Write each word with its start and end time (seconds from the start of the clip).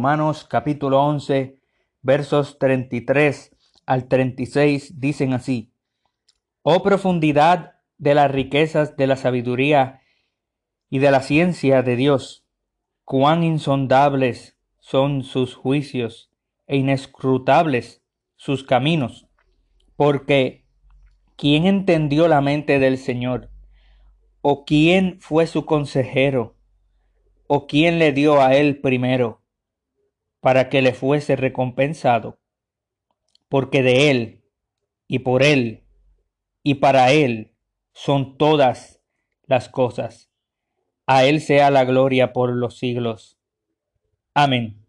Romanos 0.00 0.46
capítulo 0.48 1.02
11, 1.02 1.60
versos 2.00 2.58
33 2.58 3.54
al 3.84 4.08
36 4.08 4.98
dicen 4.98 5.34
así, 5.34 5.74
Oh 6.62 6.82
profundidad 6.82 7.74
de 7.98 8.14
las 8.14 8.30
riquezas 8.30 8.96
de 8.96 9.06
la 9.06 9.16
sabiduría 9.16 10.00
y 10.88 11.00
de 11.00 11.10
la 11.10 11.20
ciencia 11.20 11.82
de 11.82 11.96
Dios, 11.96 12.46
cuán 13.04 13.44
insondables 13.44 14.56
son 14.78 15.22
sus 15.22 15.54
juicios 15.54 16.30
e 16.66 16.78
inescrutables 16.78 18.02
sus 18.36 18.64
caminos, 18.64 19.28
porque 19.96 20.64
¿quién 21.36 21.66
entendió 21.66 22.26
la 22.26 22.40
mente 22.40 22.78
del 22.78 22.96
Señor? 22.96 23.50
¿O 24.40 24.64
quién 24.64 25.18
fue 25.20 25.46
su 25.46 25.66
consejero? 25.66 26.56
¿O 27.46 27.66
quién 27.66 27.98
le 27.98 28.12
dio 28.12 28.40
a 28.40 28.54
él 28.54 28.80
primero 28.80 29.39
para 30.40 30.68
que 30.68 30.82
le 30.82 30.92
fuese 30.92 31.36
recompensado? 31.36 32.38
Porque 33.48 33.82
de 33.82 34.10
él 34.10 34.44
y 35.06 35.20
por 35.20 35.42
él 35.42 35.84
y 36.62 36.76
para 36.76 37.12
él 37.12 37.54
son 37.92 38.36
todas 38.36 39.00
las 39.46 39.68
cosas. 39.68 40.30
A 41.06 41.24
él 41.24 41.40
sea 41.40 41.70
la 41.70 41.84
gloria 41.84 42.32
por 42.32 42.50
los 42.52 42.78
siglos. 42.78 43.38
Amén. 44.34 44.86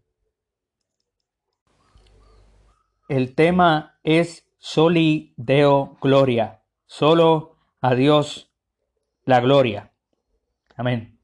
El 3.08 3.34
tema 3.34 3.98
es 4.04 4.46
Soli 4.58 5.34
Deo 5.36 5.98
Gloria. 6.00 6.62
Solo 6.86 7.56
a 7.80 7.94
Dios 7.94 8.52
la 9.24 9.40
gloria. 9.40 9.92
Amén. 10.76 11.18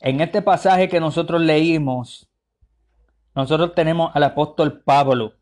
En 0.00 0.20
este 0.20 0.42
pasaje 0.42 0.88
que 0.88 1.00
nosotros 1.00 1.40
leímos, 1.40 2.30
nosotros 3.34 3.74
tenemos 3.74 4.14
al 4.14 4.22
apóstol 4.22 4.82
Pablo, 4.82 5.34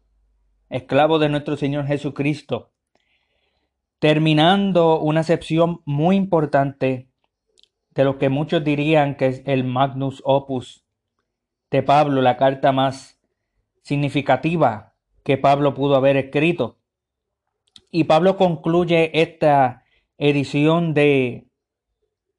esclavo 0.71 1.19
de 1.19 1.29
nuestro 1.29 1.57
Señor 1.57 1.87
Jesucristo, 1.87 2.73
terminando 3.99 4.99
una 4.99 5.23
sección 5.23 5.83
muy 5.85 6.17
importante 6.17 7.11
de 7.91 8.05
lo 8.05 8.19
que 8.19 8.31
muchos 8.31 8.65
dirían 8.65 9.17
que 9.17 9.27
es 9.27 9.43
el 9.45 9.65
Magnus 9.65 10.23
Opus 10.25 10.87
de 11.71 11.83
Pablo, 11.83 12.23
la 12.23 12.37
carta 12.37 12.73
más 12.73 13.21
significativa 13.83 14.95
que 15.23 15.37
Pablo 15.37 15.75
pudo 15.75 15.97
haber 15.97 16.17
escrito. 16.17 16.79
Y 17.91 18.05
Pablo 18.05 18.37
concluye 18.37 19.21
esta 19.21 19.85
edición 20.17 20.95
de, 20.95 21.47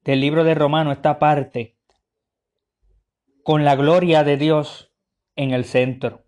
del 0.02 0.20
libro 0.20 0.42
de 0.42 0.54
Romano, 0.54 0.90
esta 0.90 1.18
parte, 1.18 1.76
con 3.44 3.64
la 3.64 3.76
gloria 3.76 4.24
de 4.24 4.36
Dios 4.36 4.93
en 5.36 5.50
el 5.52 5.64
centro, 5.64 6.24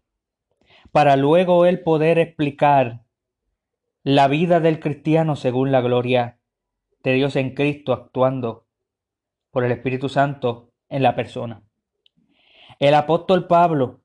para 0.92 1.16
luego 1.16 1.66
él 1.66 1.82
poder 1.82 2.18
explicar 2.18 3.04
la 4.02 4.28
vida 4.28 4.60
del 4.60 4.80
cristiano 4.80 5.36
según 5.36 5.72
la 5.72 5.80
gloria 5.80 6.38
de 7.02 7.12
Dios 7.14 7.36
en 7.36 7.54
Cristo 7.54 7.92
actuando 7.92 8.66
por 9.50 9.64
el 9.64 9.72
Espíritu 9.72 10.08
Santo 10.08 10.72
en 10.88 11.02
la 11.02 11.14
persona. 11.14 11.62
El 12.78 12.94
apóstol 12.94 13.46
Pablo 13.46 14.02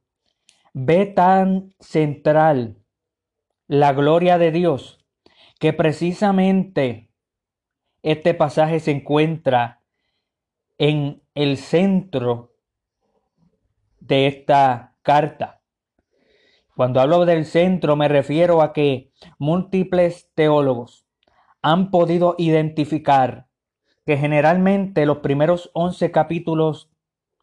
ve 0.74 1.06
tan 1.06 1.74
central 1.80 2.78
la 3.68 3.94
gloria 3.94 4.38
de 4.38 4.52
Dios 4.52 5.06
que 5.60 5.74
precisamente 5.74 7.12
este 8.02 8.34
pasaje 8.34 8.80
se 8.80 8.92
encuentra 8.92 9.84
en 10.78 11.22
el 11.36 11.58
centro 11.58 12.56
de 14.00 14.28
esta 14.28 14.91
carta. 15.02 15.62
Cuando 16.76 17.02
hablo 17.02 17.26
del 17.26 17.46
centro 17.46 17.96
me 17.96 18.08
refiero 18.08 18.62
a 18.62 18.74
que 18.74 19.12
múltiples 19.38 20.30
teólogos 20.34 21.06
han 21.62 21.92
podido 21.92 22.36
identificar 22.38 23.48
que 24.06 24.18
generalmente 24.18 25.06
los 25.06 25.18
primeros 25.20 25.70
11 25.74 26.12
capítulos 26.12 26.90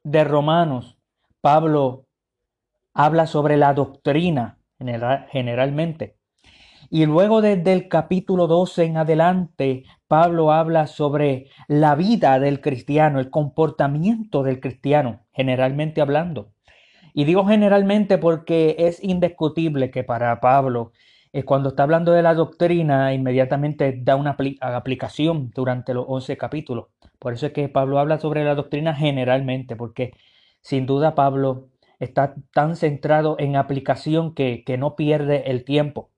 de 0.02 0.24
Romanos, 0.24 0.98
Pablo 1.40 2.06
habla 2.94 3.26
sobre 3.26 3.56
la 3.56 3.74
doctrina 3.74 4.58
generalmente. 5.30 6.16
Y 6.90 7.06
luego 7.06 7.42
desde 7.42 7.72
el 7.72 7.88
capítulo 7.88 8.46
12 8.46 8.84
en 8.84 8.96
adelante, 8.96 9.84
Pablo 10.06 10.52
habla 10.52 10.86
sobre 10.86 11.48
la 11.66 11.94
vida 11.94 12.38
del 12.38 12.60
cristiano, 12.60 13.20
el 13.20 13.30
comportamiento 13.30 14.42
del 14.42 14.58
cristiano, 14.58 15.26
generalmente 15.32 16.00
hablando. 16.00 16.52
Y 17.14 17.24
digo 17.24 17.44
generalmente 17.46 18.18
porque 18.18 18.76
es 18.78 19.02
indiscutible 19.02 19.90
que 19.90 20.04
para 20.04 20.40
Pablo, 20.40 20.92
eh, 21.32 21.44
cuando 21.44 21.70
está 21.70 21.82
hablando 21.84 22.12
de 22.12 22.22
la 22.22 22.34
doctrina, 22.34 23.12
inmediatamente 23.14 23.98
da 24.02 24.16
una 24.16 24.36
aplicación 24.60 25.50
durante 25.54 25.94
los 25.94 26.04
11 26.08 26.36
capítulos. 26.36 26.86
Por 27.18 27.32
eso 27.32 27.46
es 27.46 27.52
que 27.52 27.68
Pablo 27.68 27.98
habla 27.98 28.18
sobre 28.18 28.44
la 28.44 28.54
doctrina 28.54 28.94
generalmente, 28.94 29.76
porque 29.76 30.12
sin 30.60 30.86
duda 30.86 31.14
Pablo 31.14 31.68
está 31.98 32.34
tan 32.52 32.76
centrado 32.76 33.36
en 33.38 33.56
aplicación 33.56 34.34
que, 34.34 34.62
que 34.64 34.78
no 34.78 34.96
pierde 34.96 35.50
el 35.50 35.64
tiempo. 35.64 36.10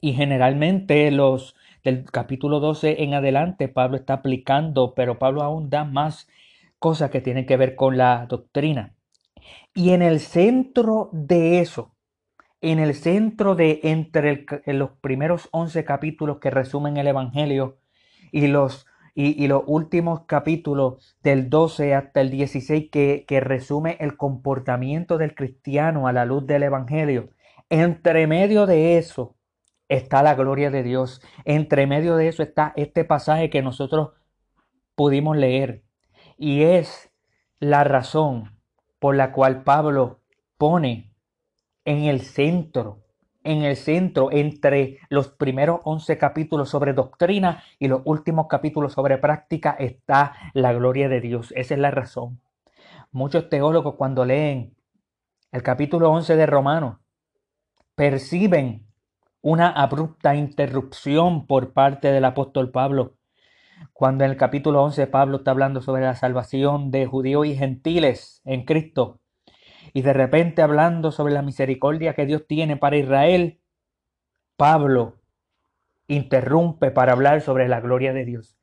Y 0.00 0.14
generalmente 0.14 1.10
los 1.10 1.54
del 1.84 2.04
capítulo 2.04 2.60
12 2.60 3.02
en 3.02 3.14
adelante 3.14 3.68
Pablo 3.68 3.96
está 3.96 4.14
aplicando, 4.14 4.94
pero 4.94 5.18
Pablo 5.18 5.42
aún 5.42 5.70
da 5.70 5.84
más 5.84 6.28
cosas 6.78 7.10
que 7.10 7.20
tienen 7.20 7.46
que 7.46 7.56
ver 7.56 7.74
con 7.76 7.96
la 7.96 8.26
doctrina. 8.26 8.94
Y 9.74 9.90
en 9.90 10.02
el 10.02 10.20
centro 10.20 11.08
de 11.12 11.60
eso, 11.60 11.94
en 12.60 12.78
el 12.78 12.94
centro 12.94 13.54
de 13.54 13.80
entre 13.82 14.46
los 14.66 14.90
primeros 15.00 15.48
11 15.52 15.84
capítulos 15.84 16.38
que 16.38 16.50
resumen 16.50 16.96
el 16.96 17.08
Evangelio 17.08 17.78
y 18.30 18.46
los, 18.46 18.86
y, 19.14 19.46
los 19.48 19.62
últimos 19.66 20.26
capítulos 20.26 21.16
del 21.22 21.50
12 21.50 21.94
hasta 21.94 22.20
el 22.20 22.30
16 22.30 22.90
que, 22.90 23.24
que 23.26 23.40
resume 23.40 23.96
el 24.00 24.16
comportamiento 24.16 25.18
del 25.18 25.34
cristiano 25.34 26.06
a 26.06 26.12
la 26.12 26.24
luz 26.24 26.46
del 26.46 26.62
Evangelio, 26.62 27.30
entre 27.68 28.26
medio 28.26 28.66
de 28.66 28.98
eso, 28.98 29.36
está 29.88 30.22
la 30.22 30.34
gloria 30.34 30.70
de 30.70 30.82
Dios. 30.82 31.22
Entre 31.44 31.86
medio 31.86 32.16
de 32.16 32.28
eso 32.28 32.42
está 32.42 32.72
este 32.76 33.04
pasaje 33.04 33.50
que 33.50 33.62
nosotros 33.62 34.10
pudimos 34.94 35.36
leer. 35.36 35.82
Y 36.36 36.62
es 36.62 37.10
la 37.60 37.84
razón 37.84 38.61
por 39.02 39.16
la 39.16 39.32
cual 39.32 39.64
Pablo 39.64 40.20
pone 40.56 41.12
en 41.84 42.04
el 42.04 42.20
centro, 42.20 43.00
en 43.42 43.64
el 43.64 43.74
centro 43.74 44.30
entre 44.30 45.00
los 45.08 45.26
primeros 45.26 45.80
11 45.82 46.18
capítulos 46.18 46.68
sobre 46.68 46.92
doctrina 46.92 47.64
y 47.80 47.88
los 47.88 48.02
últimos 48.04 48.46
capítulos 48.46 48.92
sobre 48.92 49.18
práctica 49.18 49.72
está 49.76 50.34
la 50.54 50.72
gloria 50.72 51.08
de 51.08 51.20
Dios. 51.20 51.52
Esa 51.56 51.74
es 51.74 51.80
la 51.80 51.90
razón. 51.90 52.40
Muchos 53.10 53.48
teólogos 53.48 53.96
cuando 53.96 54.24
leen 54.24 54.76
el 55.50 55.64
capítulo 55.64 56.12
11 56.12 56.36
de 56.36 56.46
Romanos 56.46 56.98
perciben 57.96 58.86
una 59.40 59.70
abrupta 59.70 60.36
interrupción 60.36 61.48
por 61.48 61.72
parte 61.72 62.12
del 62.12 62.24
apóstol 62.24 62.70
Pablo. 62.70 63.16
Cuando 63.92 64.24
en 64.24 64.30
el 64.30 64.36
capítulo 64.36 64.82
11 64.84 65.06
Pablo 65.06 65.38
está 65.38 65.50
hablando 65.50 65.80
sobre 65.80 66.02
la 66.02 66.14
salvación 66.14 66.90
de 66.90 67.06
judíos 67.06 67.46
y 67.46 67.56
gentiles 67.56 68.42
en 68.44 68.64
Cristo, 68.64 69.20
y 69.92 70.02
de 70.02 70.12
repente 70.12 70.62
hablando 70.62 71.10
sobre 71.10 71.34
la 71.34 71.42
misericordia 71.42 72.14
que 72.14 72.26
Dios 72.26 72.46
tiene 72.46 72.76
para 72.76 72.96
Israel, 72.96 73.60
Pablo 74.56 75.16
interrumpe 76.06 76.90
para 76.90 77.12
hablar 77.12 77.40
sobre 77.40 77.68
la 77.68 77.80
gloria 77.80 78.12
de 78.12 78.24
Dios. 78.24 78.56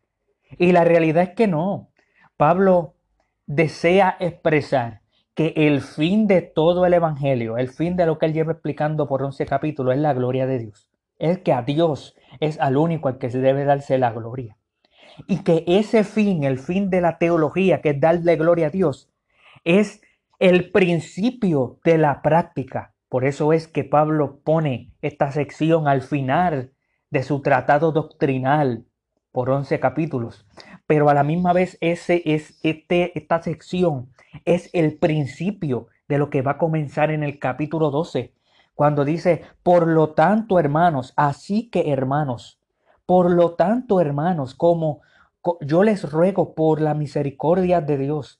Y 0.58 0.72
la 0.72 0.84
realidad 0.84 1.24
es 1.24 1.30
que 1.36 1.48
no. 1.48 1.92
Pablo 2.38 2.96
desea 3.46 4.16
expresar 4.20 5.02
que 5.36 5.54
el 5.56 5.82
fin 5.82 6.28
de 6.28 6.42
todo 6.42 6.86
el 6.86 6.94
Evangelio, 6.94 7.58
el 7.58 7.70
fin 7.70 7.96
de 7.96 8.06
lo 8.06 8.18
que 8.18 8.26
él 8.26 8.34
lleva 8.34 8.54
explicando 8.54 9.08
por 9.08 9.24
11 9.24 9.46
capítulos 9.46 9.96
es 9.96 10.02
la 10.02 10.14
gloria 10.14 10.48
de 10.48 10.60
Dios. 10.60 10.90
Es 11.18 11.40
que 11.40 11.54
a 11.54 11.62
Dios 11.62 12.16
es 12.40 12.60
al 12.60 12.78
único 12.78 13.08
al 13.08 13.18
que 13.18 13.30
se 13.30 13.40
debe 13.40 13.66
darse 13.66 13.98
la 13.98 14.12
gloria. 14.12 14.58
Y 15.28 15.44
que 15.44 15.64
ese 15.68 16.04
fin, 16.04 16.44
el 16.44 16.60
fin 16.60 16.90
de 16.90 17.02
la 17.02 17.18
teología, 17.18 17.82
que 17.82 17.90
es 17.92 18.00
darle 18.00 18.36
gloria 18.36 18.68
a 18.68 18.70
Dios, 18.72 19.12
es 19.64 20.02
el 20.40 20.72
principio 20.72 21.80
de 21.84 21.98
la 21.98 22.22
práctica. 22.22 22.94
Por 23.10 23.26
eso 23.26 23.54
es 23.54 23.68
que 23.68 23.84
Pablo 23.84 24.40
pone 24.44 24.92
esta 25.02 25.32
sección 25.32 25.88
al 25.88 26.02
final 26.02 26.74
de 27.10 27.24
su 27.24 27.42
tratado 27.42 27.92
doctrinal 27.92 28.86
por 29.32 29.50
11 29.50 29.80
capítulos. 29.80 30.46
Pero 30.88 31.10
a 31.10 31.14
la 31.14 31.24
misma 31.24 31.54
vez 31.54 31.78
ese 31.82 32.22
es 32.26 32.60
este, 32.64 33.18
esta 33.18 33.42
sección 33.42 34.10
es 34.46 34.70
el 34.74 34.98
principio 34.98 35.88
de 36.08 36.18
lo 36.18 36.30
que 36.30 36.42
va 36.42 36.52
a 36.52 36.58
comenzar 36.58 37.12
en 37.12 37.24
el 37.24 37.40
capítulo 37.40 37.92
12, 37.92 38.34
cuando 38.74 39.06
dice, 39.06 39.44
por 39.62 39.88
lo 39.88 40.12
tanto, 40.14 40.60
hermanos, 40.60 41.14
así 41.16 41.70
que 41.70 41.92
hermanos, 41.92 42.59
por 43.10 43.32
lo 43.32 43.56
tanto, 43.56 44.02
hermanos, 44.02 44.54
como 44.54 45.02
yo 45.62 45.82
les 45.82 46.12
ruego 46.12 46.54
por 46.54 46.80
la 46.80 46.94
misericordia 46.94 47.82
de 47.82 47.98
Dios, 47.98 48.40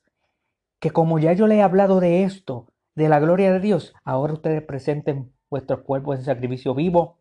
que 0.78 0.92
como 0.92 1.18
ya 1.18 1.32
yo 1.32 1.48
le 1.48 1.56
he 1.56 1.62
hablado 1.62 1.98
de 1.98 2.22
esto 2.22 2.68
de 2.94 3.08
la 3.08 3.18
gloria 3.18 3.52
de 3.52 3.58
Dios, 3.58 3.92
ahora 4.04 4.34
ustedes 4.34 4.62
presenten 4.62 5.32
vuestros 5.50 5.80
cuerpos 5.80 6.18
en 6.18 6.24
sacrificio 6.24 6.72
vivo, 6.76 7.18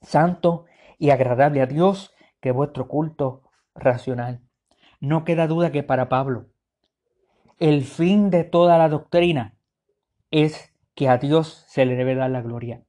santo 0.00 0.64
y 0.96 1.10
agradable 1.10 1.60
a 1.60 1.66
Dios, 1.66 2.14
que 2.40 2.50
vuestro 2.50 2.88
culto 2.88 3.42
racional. 3.74 4.40
No 5.00 5.26
queda 5.26 5.48
duda 5.48 5.72
que 5.72 5.82
para 5.82 6.08
Pablo 6.08 6.46
el 7.58 7.84
fin 7.84 8.30
de 8.30 8.44
toda 8.44 8.78
la 8.78 8.88
doctrina 8.88 9.54
es 10.30 10.72
que 10.94 11.10
a 11.10 11.18
Dios 11.18 11.62
se 11.68 11.84
le 11.84 11.94
debe 11.94 12.14
dar 12.14 12.30
la 12.30 12.40
gloria. 12.40 12.84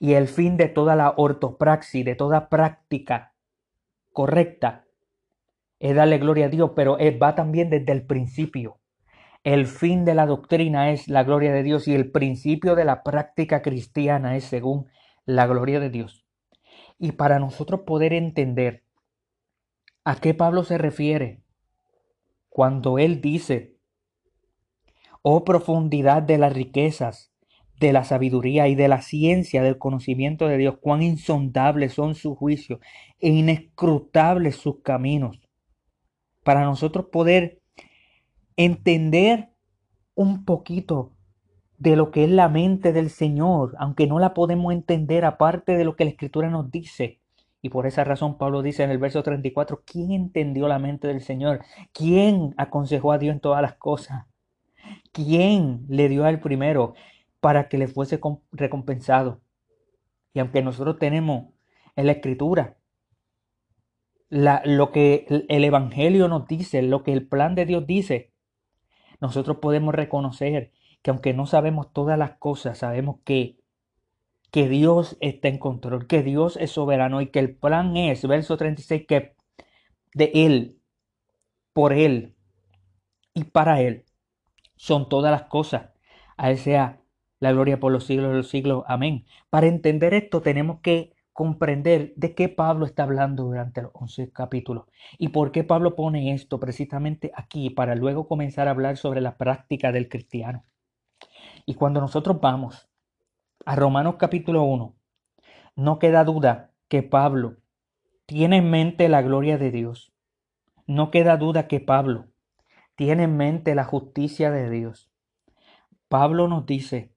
Y 0.00 0.14
el 0.14 0.26
fin 0.26 0.56
de 0.56 0.68
toda 0.68 0.96
la 0.96 1.14
ortopraxis, 1.16 2.04
de 2.04 2.16
toda 2.16 2.48
práctica 2.48 3.34
correcta, 4.16 4.86
es 5.78 5.94
darle 5.94 6.16
gloria 6.16 6.46
a 6.46 6.48
Dios, 6.48 6.70
pero 6.74 6.96
va 7.20 7.34
también 7.34 7.68
desde 7.68 7.92
el 7.92 8.06
principio. 8.06 8.80
El 9.44 9.66
fin 9.66 10.06
de 10.06 10.14
la 10.14 10.24
doctrina 10.24 10.90
es 10.90 11.06
la 11.06 11.22
gloria 11.22 11.52
de 11.52 11.62
Dios 11.62 11.86
y 11.86 11.94
el 11.94 12.10
principio 12.10 12.74
de 12.76 12.86
la 12.86 13.02
práctica 13.02 13.60
cristiana 13.60 14.34
es 14.34 14.44
según 14.44 14.86
la 15.26 15.46
gloria 15.46 15.80
de 15.80 15.90
Dios. 15.90 16.24
Y 16.98 17.12
para 17.12 17.38
nosotros 17.38 17.82
poder 17.82 18.14
entender 18.14 18.84
a 20.02 20.16
qué 20.16 20.32
Pablo 20.32 20.64
se 20.64 20.78
refiere 20.78 21.42
cuando 22.48 22.98
él 22.98 23.20
dice, 23.20 23.76
oh 25.20 25.44
profundidad 25.44 26.22
de 26.22 26.38
las 26.38 26.54
riquezas, 26.54 27.34
de 27.78 27.92
la 27.92 28.04
sabiduría 28.04 28.68
y 28.68 28.74
de 28.74 28.88
la 28.88 29.02
ciencia 29.02 29.62
del 29.62 29.78
conocimiento 29.78 30.48
de 30.48 30.56
Dios, 30.56 30.78
cuán 30.80 31.02
insondables 31.02 31.92
son 31.92 32.14
sus 32.14 32.36
juicios 32.36 32.80
e 33.20 33.28
inescrutables 33.28 34.56
sus 34.56 34.80
caminos. 34.82 35.40
Para 36.42 36.62
nosotros 36.62 37.06
poder 37.12 37.60
entender 38.56 39.50
un 40.14 40.44
poquito 40.44 41.12
de 41.78 41.96
lo 41.96 42.10
que 42.10 42.24
es 42.24 42.30
la 42.30 42.48
mente 42.48 42.92
del 42.92 43.10
Señor, 43.10 43.74
aunque 43.78 44.06
no 44.06 44.18
la 44.18 44.32
podemos 44.32 44.72
entender 44.72 45.24
aparte 45.24 45.76
de 45.76 45.84
lo 45.84 45.96
que 45.96 46.04
la 46.04 46.10
Escritura 46.10 46.48
nos 46.48 46.70
dice. 46.70 47.20
Y 47.60 47.68
por 47.68 47.86
esa 47.86 48.04
razón 48.04 48.38
Pablo 48.38 48.62
dice 48.62 48.84
en 48.84 48.90
el 48.90 48.98
verso 48.98 49.22
34, 49.22 49.82
¿quién 49.84 50.12
entendió 50.12 50.68
la 50.68 50.78
mente 50.78 51.08
del 51.08 51.20
Señor? 51.20 51.60
¿Quién 51.92 52.54
aconsejó 52.56 53.12
a 53.12 53.18
Dios 53.18 53.34
en 53.34 53.40
todas 53.40 53.60
las 53.60 53.74
cosas? 53.74 54.24
¿Quién 55.12 55.84
le 55.88 56.08
dio 56.08 56.24
al 56.24 56.40
primero? 56.40 56.94
Para 57.40 57.68
que 57.68 57.78
le 57.78 57.88
fuese 57.88 58.20
recompensado. 58.52 59.40
Y 60.32 60.40
aunque 60.40 60.62
nosotros 60.62 60.98
tenemos 60.98 61.54
en 61.96 62.06
la 62.06 62.12
escritura 62.12 62.76
lo 64.28 64.92
que 64.92 65.26
el 65.48 65.64
Evangelio 65.64 66.28
nos 66.28 66.46
dice, 66.46 66.82
lo 66.82 67.02
que 67.02 67.12
el 67.12 67.26
plan 67.26 67.54
de 67.54 67.66
Dios 67.66 67.86
dice, 67.86 68.32
nosotros 69.20 69.58
podemos 69.58 69.94
reconocer 69.94 70.72
que 71.02 71.10
aunque 71.10 71.32
no 71.32 71.46
sabemos 71.46 71.92
todas 71.92 72.18
las 72.18 72.36
cosas, 72.38 72.78
sabemos 72.78 73.20
que, 73.24 73.58
que 74.50 74.68
Dios 74.68 75.16
está 75.20 75.48
en 75.48 75.58
control, 75.58 76.06
que 76.06 76.22
Dios 76.22 76.56
es 76.56 76.72
soberano 76.72 77.20
y 77.20 77.28
que 77.28 77.38
el 77.38 77.56
plan 77.56 77.96
es, 77.96 78.26
verso 78.26 78.56
36, 78.56 79.06
que 79.06 79.36
de 80.14 80.32
Él, 80.34 80.80
por 81.72 81.92
Él 81.92 82.34
y 83.34 83.44
para 83.44 83.80
Él 83.80 84.04
son 84.76 85.08
todas 85.08 85.30
las 85.30 85.44
cosas. 85.44 85.90
A 86.36 86.50
Él 86.50 86.58
sea 86.58 87.00
la 87.40 87.52
gloria 87.52 87.80
por 87.80 87.92
los 87.92 88.04
siglos 88.04 88.30
de 88.30 88.36
los 88.36 88.48
siglos. 88.48 88.84
Amén. 88.86 89.26
Para 89.50 89.66
entender 89.66 90.14
esto 90.14 90.40
tenemos 90.40 90.80
que 90.80 91.12
comprender 91.32 92.14
de 92.16 92.34
qué 92.34 92.48
Pablo 92.48 92.86
está 92.86 93.02
hablando 93.02 93.44
durante 93.44 93.82
los 93.82 93.90
11 93.94 94.32
capítulos 94.32 94.86
y 95.18 95.28
por 95.28 95.52
qué 95.52 95.64
Pablo 95.64 95.94
pone 95.94 96.32
esto 96.32 96.58
precisamente 96.58 97.30
aquí 97.34 97.68
para 97.68 97.94
luego 97.94 98.26
comenzar 98.26 98.68
a 98.68 98.70
hablar 98.70 98.96
sobre 98.96 99.20
la 99.20 99.36
práctica 99.36 99.92
del 99.92 100.08
cristiano. 100.08 100.64
Y 101.66 101.74
cuando 101.74 102.00
nosotros 102.00 102.40
vamos 102.40 102.88
a 103.66 103.76
Romanos 103.76 104.16
capítulo 104.18 104.62
1, 104.62 104.94
no 105.76 105.98
queda 105.98 106.24
duda 106.24 106.72
que 106.88 107.02
Pablo 107.02 107.56
tiene 108.24 108.56
en 108.56 108.70
mente 108.70 109.08
la 109.10 109.20
gloria 109.20 109.58
de 109.58 109.70
Dios. 109.70 110.12
No 110.86 111.10
queda 111.10 111.36
duda 111.36 111.68
que 111.68 111.80
Pablo 111.80 112.28
tiene 112.94 113.24
en 113.24 113.36
mente 113.36 113.74
la 113.74 113.84
justicia 113.84 114.50
de 114.50 114.70
Dios. 114.70 115.10
Pablo 116.08 116.48
nos 116.48 116.64
dice 116.64 117.15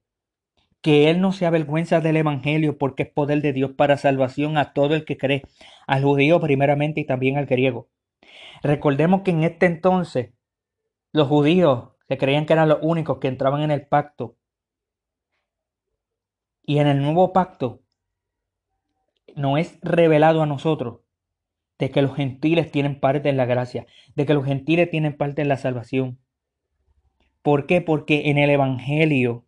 que 0.82 1.10
Él 1.10 1.20
no 1.20 1.32
se 1.32 1.46
avergüenza 1.46 2.00
del 2.00 2.16
Evangelio 2.16 2.78
porque 2.78 3.04
es 3.04 3.10
poder 3.10 3.42
de 3.42 3.52
Dios 3.52 3.72
para 3.72 3.96
salvación 3.96 4.56
a 4.56 4.72
todo 4.72 4.94
el 4.94 5.04
que 5.04 5.18
cree, 5.18 5.42
al 5.86 6.02
judío 6.02 6.40
primeramente 6.40 7.00
y 7.00 7.06
también 7.06 7.36
al 7.36 7.46
griego. 7.46 7.88
Recordemos 8.62 9.22
que 9.22 9.30
en 9.30 9.44
este 9.44 9.66
entonces 9.66 10.32
los 11.12 11.28
judíos 11.28 11.90
se 12.08 12.18
creían 12.18 12.46
que 12.46 12.52
eran 12.52 12.68
los 12.68 12.78
únicos 12.82 13.18
que 13.18 13.28
entraban 13.28 13.62
en 13.62 13.70
el 13.70 13.86
pacto. 13.86 14.36
Y 16.64 16.78
en 16.78 16.86
el 16.86 17.02
nuevo 17.02 17.32
pacto 17.32 17.82
no 19.36 19.58
es 19.58 19.78
revelado 19.82 20.42
a 20.42 20.46
nosotros 20.46 21.00
de 21.78 21.90
que 21.90 22.02
los 22.02 22.14
gentiles 22.14 22.70
tienen 22.70 23.00
parte 23.00 23.28
en 23.28 23.36
la 23.36 23.46
gracia, 23.46 23.86
de 24.14 24.26
que 24.26 24.34
los 24.34 24.44
gentiles 24.44 24.90
tienen 24.90 25.16
parte 25.16 25.42
en 25.42 25.48
la 25.48 25.56
salvación. 25.56 26.18
¿Por 27.42 27.66
qué? 27.66 27.80
Porque 27.80 28.30
en 28.30 28.38
el 28.38 28.50
Evangelio 28.50 29.46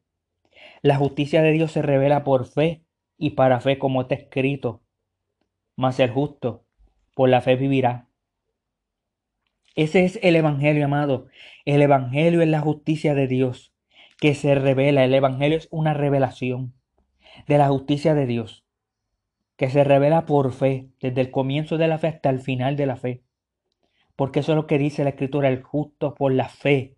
la 0.82 0.96
justicia 0.96 1.42
de 1.42 1.52
Dios 1.52 1.70
se 1.70 1.80
revela 1.80 2.24
por 2.24 2.44
fe 2.44 2.84
y 3.16 3.30
para 3.30 3.60
fe, 3.60 3.78
como 3.78 4.02
está 4.02 4.16
escrito. 4.16 4.82
Mas 5.76 6.00
el 6.00 6.10
justo 6.10 6.66
por 7.14 7.28
la 7.28 7.40
fe 7.40 7.54
vivirá. 7.54 8.08
Ese 9.76 10.04
es 10.04 10.18
el 10.22 10.34
Evangelio, 10.34 10.84
amado. 10.84 11.28
El 11.64 11.80
Evangelio 11.82 12.42
es 12.42 12.48
la 12.48 12.60
justicia 12.60 13.14
de 13.14 13.28
Dios 13.28 13.72
que 14.18 14.34
se 14.34 14.56
revela. 14.56 15.04
El 15.04 15.14
Evangelio 15.14 15.56
es 15.56 15.68
una 15.70 15.94
revelación 15.94 16.74
de 17.46 17.58
la 17.58 17.68
justicia 17.68 18.14
de 18.14 18.26
Dios 18.26 18.66
que 19.56 19.70
se 19.70 19.84
revela 19.84 20.26
por 20.26 20.52
fe, 20.52 20.90
desde 21.00 21.20
el 21.20 21.30
comienzo 21.30 21.78
de 21.78 21.86
la 21.86 21.98
fe 21.98 22.08
hasta 22.08 22.28
el 22.28 22.40
final 22.40 22.74
de 22.76 22.86
la 22.86 22.96
fe. 22.96 23.22
Porque 24.16 24.40
eso 24.40 24.52
es 24.52 24.56
lo 24.56 24.66
que 24.66 24.78
dice 24.78 25.04
la 25.04 25.10
Escritura, 25.10 25.48
el 25.48 25.62
justo 25.62 26.14
por 26.14 26.32
la 26.32 26.48
fe 26.48 26.96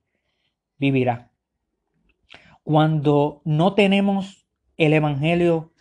vivirá 0.78 1.33
cuando 2.64 3.42
no 3.44 3.74
tenemos 3.74 4.46
el 4.78 4.94
Evangelio 4.94 5.72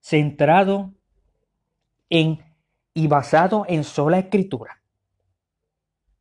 centrado 0.00 0.92
en 2.10 2.44
y 2.92 3.06
basado 3.06 3.64
en 3.68 3.84
sola 3.84 4.18
escritura, 4.18 4.82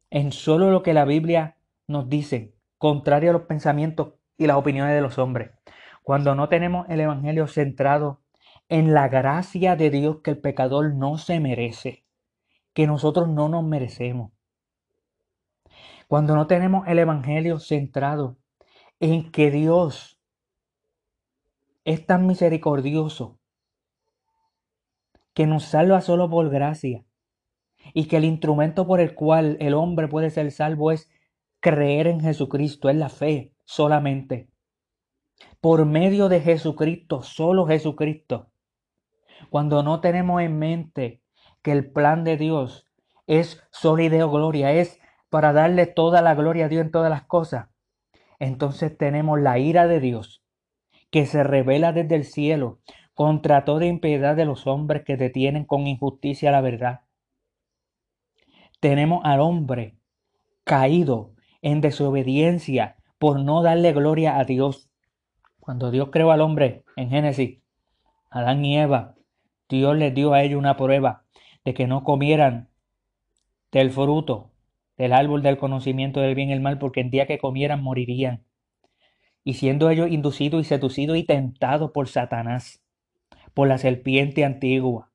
en 0.09 0.31
solo 0.31 0.71
lo 0.71 0.83
que 0.83 0.93
la 0.93 1.03
Biblia 1.03 1.57
nos 1.87 2.07
dice, 2.07 2.55
contrario 2.77 3.31
a 3.31 3.33
los 3.33 3.41
pensamientos 3.43 4.13
y 4.37 4.47
las 4.47 4.57
opiniones 4.57 4.95
de 4.95 5.01
los 5.01 5.17
hombres. 5.17 5.51
Cuando 6.01 6.33
no 6.33 6.47
tenemos 6.47 6.87
el 6.89 7.01
Evangelio 7.01 7.47
centrado 7.47 8.21
en 8.69 8.93
la 8.93 9.09
gracia 9.09 9.75
de 9.75 9.89
Dios 9.89 10.19
que 10.23 10.31
el 10.31 10.39
pecador 10.39 10.93
no 10.93 11.17
se 11.17 11.41
merece, 11.41 12.05
que 12.73 12.87
nosotros 12.87 13.27
no 13.27 13.49
nos 13.49 13.65
merecemos. 13.65 14.31
Cuando 16.07 16.35
no 16.35 16.47
tenemos 16.47 16.87
el 16.87 16.99
Evangelio 16.99 17.59
centrado 17.59 18.38
en 18.99 19.31
que 19.31 19.51
Dios 19.51 20.19
es 21.85 22.05
tan 22.05 22.27
misericordioso 22.27 23.39
que 25.33 25.47
nos 25.47 25.63
salva 25.63 26.01
solo 26.01 26.29
por 26.29 26.49
gracia 26.49 27.05
y 27.93 28.05
que 28.05 28.17
el 28.17 28.25
instrumento 28.25 28.85
por 28.85 28.99
el 28.99 29.15
cual 29.15 29.57
el 29.61 29.73
hombre 29.73 30.07
puede 30.07 30.29
ser 30.29 30.51
salvo 30.51 30.91
es 30.91 31.09
creer 31.61 32.07
en 32.07 32.19
Jesucristo, 32.19 32.89
es 32.89 32.95
la 32.95 33.09
fe 33.09 33.53
solamente. 33.65 34.49
Por 35.61 35.85
medio 35.85 36.27
de 36.27 36.41
Jesucristo, 36.41 37.21
solo 37.21 37.65
Jesucristo. 37.65 38.51
Cuando 39.49 39.83
no 39.83 40.01
tenemos 40.01 40.41
en 40.41 40.59
mente 40.59 41.23
que 41.61 41.71
el 41.71 41.89
plan 41.89 42.23
de 42.23 42.35
Dios 42.35 42.85
es 43.27 43.63
solideo 43.71 44.29
gloria, 44.29 44.73
es 44.73 44.99
para 45.29 45.53
darle 45.53 45.85
toda 45.85 46.21
la 46.21 46.35
gloria 46.35 46.65
a 46.65 46.69
Dios 46.69 46.83
en 46.83 46.91
todas 46.91 47.09
las 47.09 47.23
cosas, 47.23 47.69
entonces 48.39 48.97
tenemos 48.97 49.39
la 49.39 49.59
ira 49.59 49.87
de 49.87 49.99
Dios 49.99 50.41
que 51.11 51.25
se 51.25 51.43
revela 51.43 51.91
desde 51.91 52.15
el 52.15 52.23
cielo 52.23 52.79
contra 53.13 53.65
toda 53.65 53.85
impiedad 53.85 54.35
de 54.35 54.45
los 54.45 54.65
hombres 54.65 55.03
que 55.05 55.17
detienen 55.17 55.65
con 55.65 55.87
injusticia 55.87 56.51
la 56.51 56.61
verdad. 56.61 57.01
Tenemos 58.79 59.21
al 59.25 59.41
hombre 59.41 59.97
caído 60.63 61.33
en 61.61 61.81
desobediencia 61.81 62.95
por 63.17 63.41
no 63.41 63.61
darle 63.61 63.91
gloria 63.91 64.39
a 64.39 64.45
Dios. 64.45 64.89
Cuando 65.59 65.91
Dios 65.91 66.09
creó 66.11 66.31
al 66.31 66.41
hombre 66.41 66.85
en 66.95 67.09
Génesis, 67.09 67.59
Adán 68.29 68.63
y 68.63 68.77
Eva, 68.77 69.15
Dios 69.67 69.97
les 69.97 70.13
dio 70.13 70.33
a 70.33 70.41
ellos 70.41 70.57
una 70.57 70.77
prueba 70.77 71.25
de 71.65 71.73
que 71.73 71.87
no 71.87 72.03
comieran 72.03 72.69
del 73.71 73.91
fruto 73.91 74.51
del 74.99 75.13
árbol 75.13 75.41
del 75.41 75.57
conocimiento 75.57 76.19
del 76.19 76.35
bien 76.35 76.49
y 76.49 76.53
el 76.53 76.59
mal, 76.59 76.77
porque 76.77 76.99
el 77.01 77.09
día 77.09 77.25
que 77.25 77.39
comieran 77.39 77.81
morirían. 77.81 78.43
Y 79.45 79.53
siendo 79.53 79.89
ellos 79.89 80.11
inducidos 80.11 80.61
y 80.61 80.65
seducidos 80.65 81.17
y 81.17 81.23
tentados 81.23 81.91
por 81.91 82.09
Satanás, 82.09 82.83
por 83.53 83.69
la 83.69 83.77
serpiente 83.77 84.43
antigua, 84.43 85.09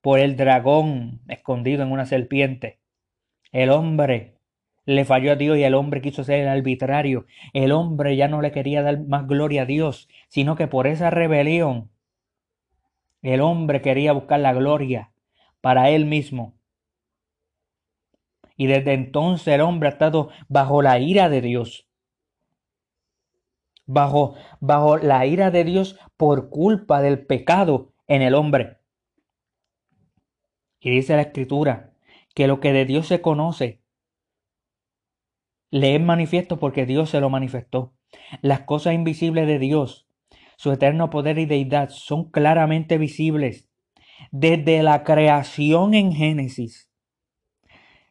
por 0.00 0.20
el 0.20 0.36
dragón 0.36 1.20
escondido 1.28 1.82
en 1.82 1.90
una 1.90 2.06
serpiente, 2.06 2.78
el 3.50 3.70
hombre 3.70 4.38
le 4.84 5.04
falló 5.04 5.32
a 5.32 5.36
Dios 5.36 5.58
y 5.58 5.64
el 5.64 5.74
hombre 5.74 6.00
quiso 6.00 6.22
ser 6.22 6.40
el 6.40 6.48
arbitrario. 6.48 7.26
El 7.52 7.72
hombre 7.72 8.16
ya 8.16 8.28
no 8.28 8.40
le 8.40 8.52
quería 8.52 8.82
dar 8.82 9.00
más 9.00 9.26
gloria 9.26 9.62
a 9.62 9.66
Dios, 9.66 10.08
sino 10.28 10.54
que 10.54 10.68
por 10.68 10.86
esa 10.86 11.10
rebelión 11.10 11.90
el 13.22 13.40
hombre 13.40 13.82
quería 13.82 14.12
buscar 14.12 14.38
la 14.38 14.54
gloria 14.54 15.10
para 15.60 15.90
él 15.90 16.06
mismo. 16.06 16.57
Y 18.58 18.66
desde 18.66 18.92
entonces 18.92 19.54
el 19.54 19.60
hombre 19.62 19.88
ha 19.88 19.92
estado 19.92 20.30
bajo 20.48 20.82
la 20.82 20.98
ira 20.98 21.30
de 21.30 21.40
Dios. 21.40 21.88
Bajo, 23.86 24.34
bajo 24.60 24.98
la 24.98 25.24
ira 25.24 25.50
de 25.50 25.64
Dios 25.64 25.98
por 26.16 26.50
culpa 26.50 27.00
del 27.00 27.24
pecado 27.24 27.94
en 28.08 28.20
el 28.20 28.34
hombre. 28.34 28.78
Y 30.80 30.90
dice 30.90 31.14
la 31.14 31.22
escritura 31.22 31.94
que 32.34 32.48
lo 32.48 32.58
que 32.58 32.72
de 32.72 32.84
Dios 32.84 33.06
se 33.06 33.22
conoce 33.22 33.80
le 35.70 35.94
es 35.94 36.00
manifiesto 36.00 36.58
porque 36.58 36.84
Dios 36.84 37.10
se 37.10 37.20
lo 37.20 37.30
manifestó. 37.30 37.94
Las 38.42 38.62
cosas 38.62 38.94
invisibles 38.94 39.46
de 39.46 39.60
Dios, 39.60 40.08
su 40.56 40.72
eterno 40.72 41.10
poder 41.10 41.38
y 41.38 41.46
deidad, 41.46 41.90
son 41.90 42.30
claramente 42.30 42.98
visibles 42.98 43.70
desde 44.32 44.82
la 44.82 45.04
creación 45.04 45.94
en 45.94 46.12
Génesis, 46.12 46.87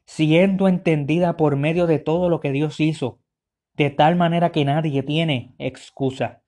siendo 0.07 0.69
entendida 0.69 1.35
por 1.35 1.57
medio 1.57 1.85
de 1.85 1.99
todo 1.99 2.29
lo 2.29 2.39
que 2.39 2.51
Dios 2.51 2.79
hizo, 2.79 3.19
de 3.73 3.91
tal 3.91 4.15
manera 4.15 4.51
que 4.51 4.65
nadie 4.65 5.03
tiene 5.03 5.53
excusa. 5.59 6.41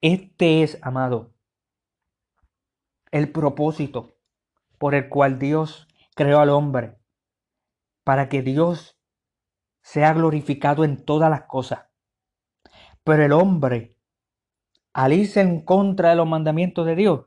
Este 0.00 0.62
es, 0.62 0.78
amado, 0.82 1.34
el 3.12 3.30
propósito 3.30 4.16
por 4.78 4.94
el 4.94 5.08
cual 5.08 5.38
Dios 5.38 5.86
creó 6.16 6.40
al 6.40 6.48
hombre 6.48 6.96
para 8.04 8.28
que 8.28 8.42
Dios 8.42 8.98
sea 9.82 10.14
glorificado 10.14 10.82
en 10.82 11.04
todas 11.04 11.30
las 11.30 11.42
cosas. 11.42 11.86
Pero 13.04 13.22
el 13.22 13.32
hombre, 13.32 13.96
al 14.94 15.12
irse 15.12 15.42
en 15.42 15.60
contra 15.60 16.10
de 16.10 16.16
los 16.16 16.26
mandamientos 16.26 16.86
de 16.86 16.96
Dios, 16.96 17.26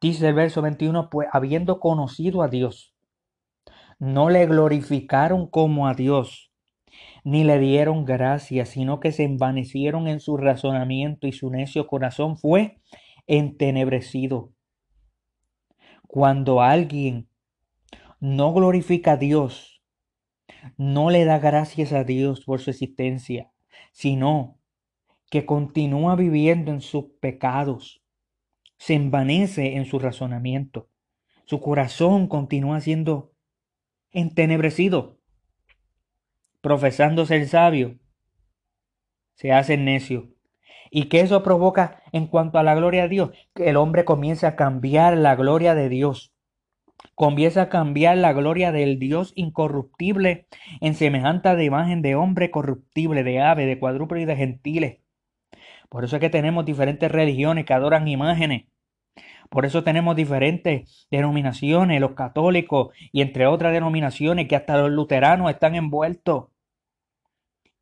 dice 0.00 0.28
el 0.28 0.34
verso 0.34 0.62
21, 0.62 1.10
pues 1.10 1.28
habiendo 1.32 1.78
conocido 1.78 2.42
a 2.42 2.48
Dios, 2.48 2.94
no 4.00 4.30
le 4.30 4.46
glorificaron 4.46 5.46
como 5.46 5.86
a 5.86 5.94
Dios, 5.94 6.50
ni 7.22 7.44
le 7.44 7.58
dieron 7.58 8.06
gracia, 8.06 8.64
sino 8.64 8.98
que 8.98 9.12
se 9.12 9.24
envanecieron 9.24 10.08
en 10.08 10.20
su 10.20 10.38
razonamiento 10.38 11.26
y 11.26 11.32
su 11.32 11.50
necio 11.50 11.86
corazón 11.86 12.38
fue 12.38 12.80
entenebrecido. 13.26 14.52
Cuando 16.08 16.62
alguien 16.62 17.28
no 18.20 18.52
glorifica 18.54 19.12
a 19.12 19.16
Dios, 19.18 19.82
no 20.78 21.10
le 21.10 21.26
da 21.26 21.38
gracias 21.38 21.92
a 21.92 22.02
Dios 22.02 22.40
por 22.44 22.60
su 22.60 22.70
existencia, 22.70 23.52
sino 23.92 24.58
que 25.30 25.44
continúa 25.44 26.16
viviendo 26.16 26.72
en 26.72 26.80
sus 26.80 27.04
pecados, 27.20 28.02
se 28.78 28.94
envanece 28.94 29.76
en 29.76 29.84
su 29.84 29.98
razonamiento, 29.98 30.88
su 31.44 31.60
corazón 31.60 32.28
continúa 32.28 32.80
siendo 32.80 33.32
entenebrecido, 34.12 35.18
profesando 36.60 37.26
ser 37.26 37.46
sabio, 37.48 37.98
se 39.34 39.52
hace 39.52 39.76
necio. 39.76 40.28
¿Y 40.90 41.04
que 41.04 41.20
eso 41.20 41.42
provoca 41.42 42.02
en 42.12 42.26
cuanto 42.26 42.58
a 42.58 42.62
la 42.62 42.74
gloria 42.74 43.02
de 43.02 43.08
Dios? 43.08 43.30
Que 43.54 43.70
el 43.70 43.76
hombre 43.76 44.04
comienza 44.04 44.48
a 44.48 44.56
cambiar 44.56 45.16
la 45.16 45.36
gloria 45.36 45.74
de 45.74 45.88
Dios 45.88 46.34
comienza 47.14 47.62
a 47.62 47.68
cambiar 47.68 48.16
la 48.16 48.32
gloria 48.32 48.72
del 48.72 48.98
Dios 48.98 49.32
incorruptible 49.36 50.46
en 50.80 50.94
semejante 50.94 51.54
de 51.54 51.64
imagen 51.64 52.02
de 52.02 52.14
hombre 52.14 52.50
corruptible, 52.50 53.22
de 53.24 53.40
ave, 53.40 53.66
de 53.66 53.78
cuadrúpedo 53.78 54.20
y 54.20 54.24
de 54.24 54.36
gentiles. 54.36 54.98
Por 55.88 56.04
eso 56.04 56.16
es 56.16 56.20
que 56.20 56.30
tenemos 56.30 56.64
diferentes 56.64 57.10
religiones 57.10 57.64
que 57.64 57.74
adoran 57.74 58.08
imágenes. 58.08 58.66
Por 59.50 59.66
eso 59.66 59.82
tenemos 59.82 60.14
diferentes 60.16 61.08
denominaciones, 61.10 62.00
los 62.00 62.12
católicos 62.12 62.94
y 63.12 63.20
entre 63.20 63.46
otras 63.46 63.72
denominaciones 63.72 64.46
que 64.48 64.56
hasta 64.56 64.78
los 64.78 64.90
luteranos 64.90 65.50
están 65.50 65.74
envueltos, 65.74 66.46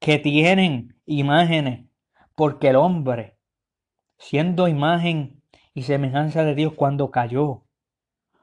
que 0.00 0.18
tienen 0.18 0.96
imágenes, 1.04 1.86
porque 2.34 2.68
el 2.68 2.76
hombre, 2.76 3.36
siendo 4.16 4.66
imagen 4.66 5.42
y 5.74 5.82
semejanza 5.82 6.42
de 6.42 6.54
Dios 6.54 6.72
cuando 6.74 7.10
cayó, 7.10 7.64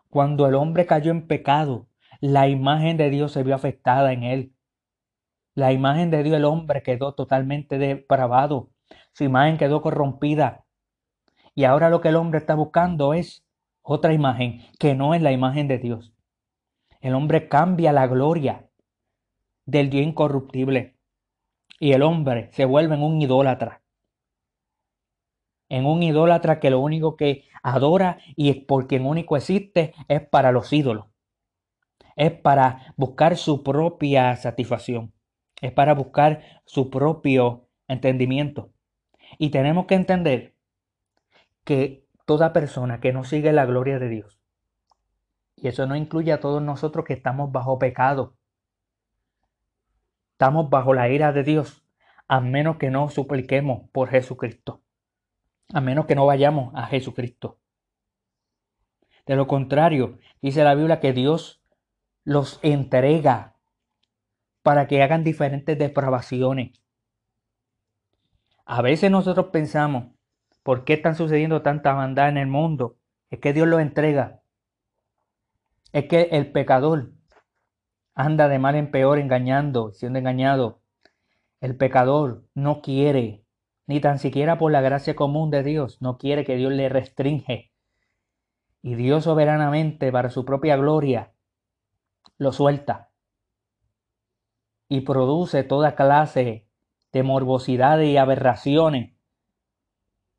cuando 0.10 0.48
el 0.48 0.56
hombre 0.56 0.86
cayó 0.86 1.12
en 1.12 1.28
pecado, 1.28 1.88
la 2.22 2.48
imagen 2.48 2.96
de 2.96 3.10
Dios 3.10 3.32
se 3.32 3.44
vio 3.44 3.56
afectada 3.56 4.14
en 4.14 4.24
él. 4.24 4.56
La 5.56 5.72
imagen 5.72 6.12
de 6.12 6.22
Dios, 6.24 6.38
el 6.38 6.46
hombre 6.46 6.84
quedó 6.84 7.16
totalmente 7.16 7.78
depravado. 7.78 8.70
Su 9.14 9.24
imagen 9.24 9.58
quedó 9.58 9.82
corrompida. 9.82 10.65
Y 11.56 11.64
ahora 11.64 11.90
lo 11.90 12.02
que 12.02 12.10
el 12.10 12.18
hombre 12.18 12.40
está 12.40 12.54
buscando 12.54 13.14
es 13.14 13.44
otra 13.82 14.14
imagen, 14.14 14.62
que 14.80 14.94
no 14.94 15.14
es 15.14 15.22
la 15.22 15.32
imagen 15.32 15.68
de 15.68 15.80
Dios. 15.80 16.14
El 17.02 17.16
hombre 17.16 17.48
cambia 17.48 17.92
la 17.92 18.08
gloria 18.08 18.70
del 19.66 19.90
Dios 19.90 20.06
incorruptible. 20.06 20.98
Y 21.80 21.94
el 21.94 22.04
hombre 22.04 22.50
se 22.52 22.66
vuelve 22.66 22.96
en 22.96 23.04
un 23.04 23.22
idólatra 23.22 23.82
en 25.70 25.86
un 25.86 26.04
idólatra 26.04 26.60
que 26.60 26.70
lo 26.70 26.80
único 26.80 27.16
que 27.16 27.46
adora 27.64 28.20
y 28.36 28.50
es 28.50 28.58
por 28.58 28.88
quien 28.88 29.06
único 29.06 29.38
existe 29.38 29.94
es 30.08 30.22
para 30.28 30.52
los 30.52 30.72
ídolos. 30.72 31.08
Es 32.16 32.32
para 32.32 32.94
buscar 32.96 33.36
su 33.36 33.64
propia 33.64 34.36
satisfacción. 34.36 35.14
Es 35.62 35.72
para 35.72 35.94
buscar 35.94 36.62
su 36.66 36.90
propio 36.90 37.68
entendimiento. 37.88 38.72
Y 39.38 39.50
tenemos 39.50 39.86
que 39.86 39.96
entender 39.96 40.55
que 41.66 42.08
toda 42.26 42.54
persona 42.54 43.02
que 43.02 43.12
no 43.12 43.26
sigue 43.26 43.52
la 43.52 43.66
gloria 43.66 44.00
de 44.00 44.08
Dios, 44.08 44.40
y 45.58 45.68
eso 45.68 45.86
no 45.86 45.98
incluye 45.98 46.32
a 46.32 46.40
todos 46.40 46.62
nosotros 46.62 47.04
que 47.04 47.14
estamos 47.14 47.52
bajo 47.52 47.78
pecado, 47.78 48.38
estamos 50.32 50.70
bajo 50.70 50.94
la 50.94 51.10
ira 51.10 51.34
de 51.34 51.44
Dios, 51.44 51.86
a 52.30 52.40
menos 52.40 52.78
que 52.78 52.90
no 52.90 53.10
supliquemos 53.10 53.90
por 53.92 54.08
Jesucristo 54.08 54.86
a 55.74 55.82
menos 55.82 56.06
que 56.06 56.16
no 56.16 56.26
vayamos 56.26 56.74
a 56.76 56.86
Jesucristo. 56.88 57.60
De 59.26 59.36
lo 59.36 59.48
contrario, 59.48 60.20
dice 60.42 60.64
la 60.64 60.76
Biblia 60.76 61.00
que 61.00 61.14
Dios 61.14 61.64
los 62.24 62.60
entrega 62.62 63.56
para 64.62 64.88
que 64.88 65.02
hagan 65.02 65.24
diferentes 65.24 65.78
depravaciones. 65.78 66.82
A 68.66 68.82
veces 68.82 69.12
nosotros 69.12 69.48
pensamos, 69.52 70.15
¿por 70.66 70.84
qué 70.84 70.94
están 70.94 71.16
sucediendo 71.16 71.62
tantas 71.62 71.96
maldad 71.96 72.28
en 72.28 72.38
el 72.38 72.48
mundo? 72.48 72.98
Es 73.30 73.40
que 73.40 73.54
Dios 73.54 73.68
los 73.68 73.80
entrega. 73.80 74.42
Es 75.94 76.06
que 76.06 76.24
el 76.32 76.52
pecador 76.52 77.12
anda 78.16 78.48
de 78.48 78.58
mal 78.58 78.74
en 78.74 78.90
peor 78.90 79.20
engañando, 79.20 79.94
siendo 79.94 80.18
engañado. 80.18 80.82
El 81.62 81.78
pecador 81.78 82.46
no 82.56 82.82
quiere 82.82 83.46
ni 83.86 84.00
tan 84.00 84.18
siquiera 84.18 84.58
por 84.58 84.72
la 84.72 84.82
gracia 84.82 85.16
común 85.16 85.52
de 85.52 85.62
Dios, 85.62 86.02
no 86.02 86.18
quiere 86.18 86.44
que 86.46 86.56
Dios 86.56 86.74
le 86.74 86.90
restringe. 86.90 87.72
Y 88.82 88.96
Dios 88.96 89.26
soberanamente, 89.26 90.12
para 90.12 90.32
su 90.32 90.46
propia 90.46 90.78
gloria, 90.78 91.32
lo 92.40 92.52
suelta. 92.52 93.12
Y 94.90 95.02
produce 95.02 95.64
toda 95.64 95.96
clase 95.96 96.68
de 97.12 97.22
morbosidades 97.22 98.10
y 98.10 98.18
aberraciones, 98.18 99.15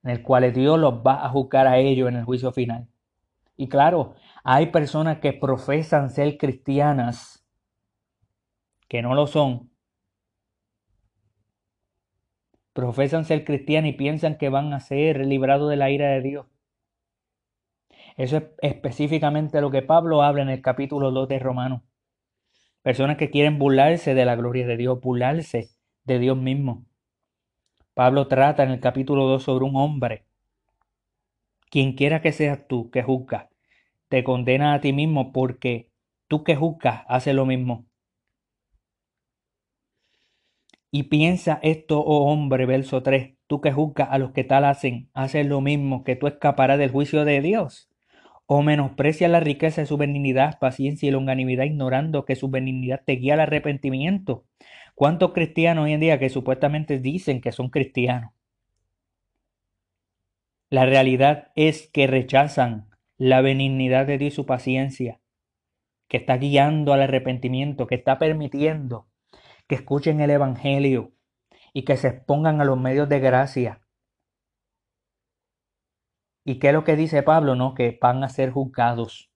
en 0.07 0.11
el 0.13 0.23
cual 0.23 0.53
Dios 0.53 0.79
los 0.79 1.05
va 1.05 1.25
a 1.27 1.29
juzgar 1.31 1.67
a 1.67 1.79
ellos 1.79 2.09
en 2.09 2.15
el 2.15 2.25
juicio 2.25 2.53
final. 2.53 2.87
Y 3.57 3.69
claro, 3.69 4.15
hay 4.45 4.67
personas 4.67 5.19
que 5.19 5.33
profesan 5.33 6.11
ser 6.11 6.39
cristianas, 6.39 7.45
que 8.87 9.03
no 9.03 9.15
lo 9.15 9.27
son, 9.27 9.69
profesan 12.73 13.25
ser 13.25 13.45
cristianos 13.45 13.91
y 13.91 13.95
piensan 13.95 14.39
que 14.39 14.49
van 14.49 14.73
a 14.73 14.79
ser 14.79 15.27
librados 15.27 15.69
de 15.69 15.77
la 15.77 15.91
ira 15.91 16.11
de 16.11 16.21
Dios. 16.21 16.47
Eso 18.17 18.37
es 18.37 18.45
específicamente 18.63 19.61
lo 19.61 19.73
que 19.73 19.83
Pablo 19.83 20.23
habla 20.23 20.43
en 20.43 20.51
el 20.51 20.63
capítulo 20.63 21.11
2 21.11 21.27
de 21.27 21.41
Romanos. 21.41 21.83
Personas 22.83 23.17
que 23.17 23.31
quieren 23.31 23.59
burlarse 23.59 24.15
de 24.15 24.25
la 24.25 24.37
gloria 24.37 24.69
de 24.69 24.77
Dios, 24.77 25.01
burlarse 25.01 25.71
de 26.05 26.21
Dios 26.21 26.37
mismo. 26.37 26.87
Pablo 27.97 28.29
trata 28.29 28.63
en 28.63 28.73
el 28.73 28.81
capítulo 28.81 29.25
2 29.25 29.45
sobre 29.45 29.65
un 29.65 29.75
hombre. 29.75 30.27
Quien 31.71 31.95
quiera 31.95 32.21
que 32.21 32.31
seas 32.31 32.69
tú 32.69 32.91
que 32.91 33.03
juzga, 33.03 33.49
te 34.11 34.23
condena 34.23 34.75
a 34.75 34.83
ti 34.83 34.93
mismo 34.93 35.33
porque 35.33 35.91
tú 36.29 36.45
que 36.45 36.57
juzgas 36.57 37.05
haces 37.09 37.35
lo 37.35 37.47
mismo. 37.47 37.87
Y 40.91 41.05
piensa 41.05 41.59
esto, 41.63 42.01
oh 42.01 42.31
hombre, 42.31 42.67
verso 42.67 43.03
3, 43.03 43.39
tú 43.47 43.63
que 43.63 43.73
juzgas 43.73 44.09
a 44.11 44.19
los 44.19 44.33
que 44.33 44.45
tal 44.45 44.67
hacen, 44.67 45.09
haces 45.15 45.47
lo 45.47 45.63
mismo, 45.63 46.05
que 46.05 46.17
tú 46.17 46.27
escaparás 46.27 46.79
del 46.79 46.91
juicio 46.91 47.25
de 47.25 47.41
Dios. 47.41 47.89
O 48.47 48.63
menosprecias 48.63 49.31
la 49.31 49.41
riqueza 49.41 49.83
de 49.83 49.87
su 49.87 49.97
benignidad, 49.97 50.59
paciencia 50.59 51.09
y 51.09 51.13
longanimidad, 51.13 51.65
ignorando 51.65 52.25
que 52.25 52.37
su 52.37 52.49
benignidad 52.49 53.03
te 53.05 53.13
guía 53.13 53.35
al 53.35 53.41
arrepentimiento. 53.41 54.45
¿Cuántos 54.95 55.33
cristianos 55.33 55.85
hoy 55.85 55.93
en 55.93 56.01
día 56.01 56.19
que 56.19 56.31
supuestamente 56.31 56.99
dicen 56.99 57.41
que 57.41 57.53
son 57.53 57.71
cristianos? 57.71 58.33
La 60.71 60.87
realidad 60.87 61.53
es 61.55 61.89
que 61.93 62.07
rechazan 62.07 62.89
la 63.19 63.41
benignidad 63.41 64.07
de 64.07 64.19
Dios 64.19 64.33
y 64.33 64.37
su 64.37 64.47
paciencia, 64.47 65.21
que 66.09 66.17
está 66.19 66.37
guiando 66.37 66.93
al 66.93 67.03
arrepentimiento, 67.03 67.87
que 67.87 67.97
está 67.97 68.19
permitiendo 68.19 69.07
que 69.67 69.75
escuchen 69.75 70.21
el 70.21 70.31
Evangelio 70.31 71.13
y 71.73 71.83
que 71.83 71.97
se 71.97 72.09
expongan 72.09 72.61
a 72.61 72.65
los 72.65 72.79
medios 72.79 73.09
de 73.09 73.21
gracia 73.21 73.81
¿Y 76.49 76.61
qué 76.61 76.69
es 76.69 76.75
lo 76.75 76.85
que 76.85 76.95
dice 76.95 77.25
Pablo? 77.25 77.57
No, 77.57 77.75
que 77.75 77.99
van 78.01 78.23
a 78.23 78.29
ser 78.29 78.53
juzgados. 78.53 79.33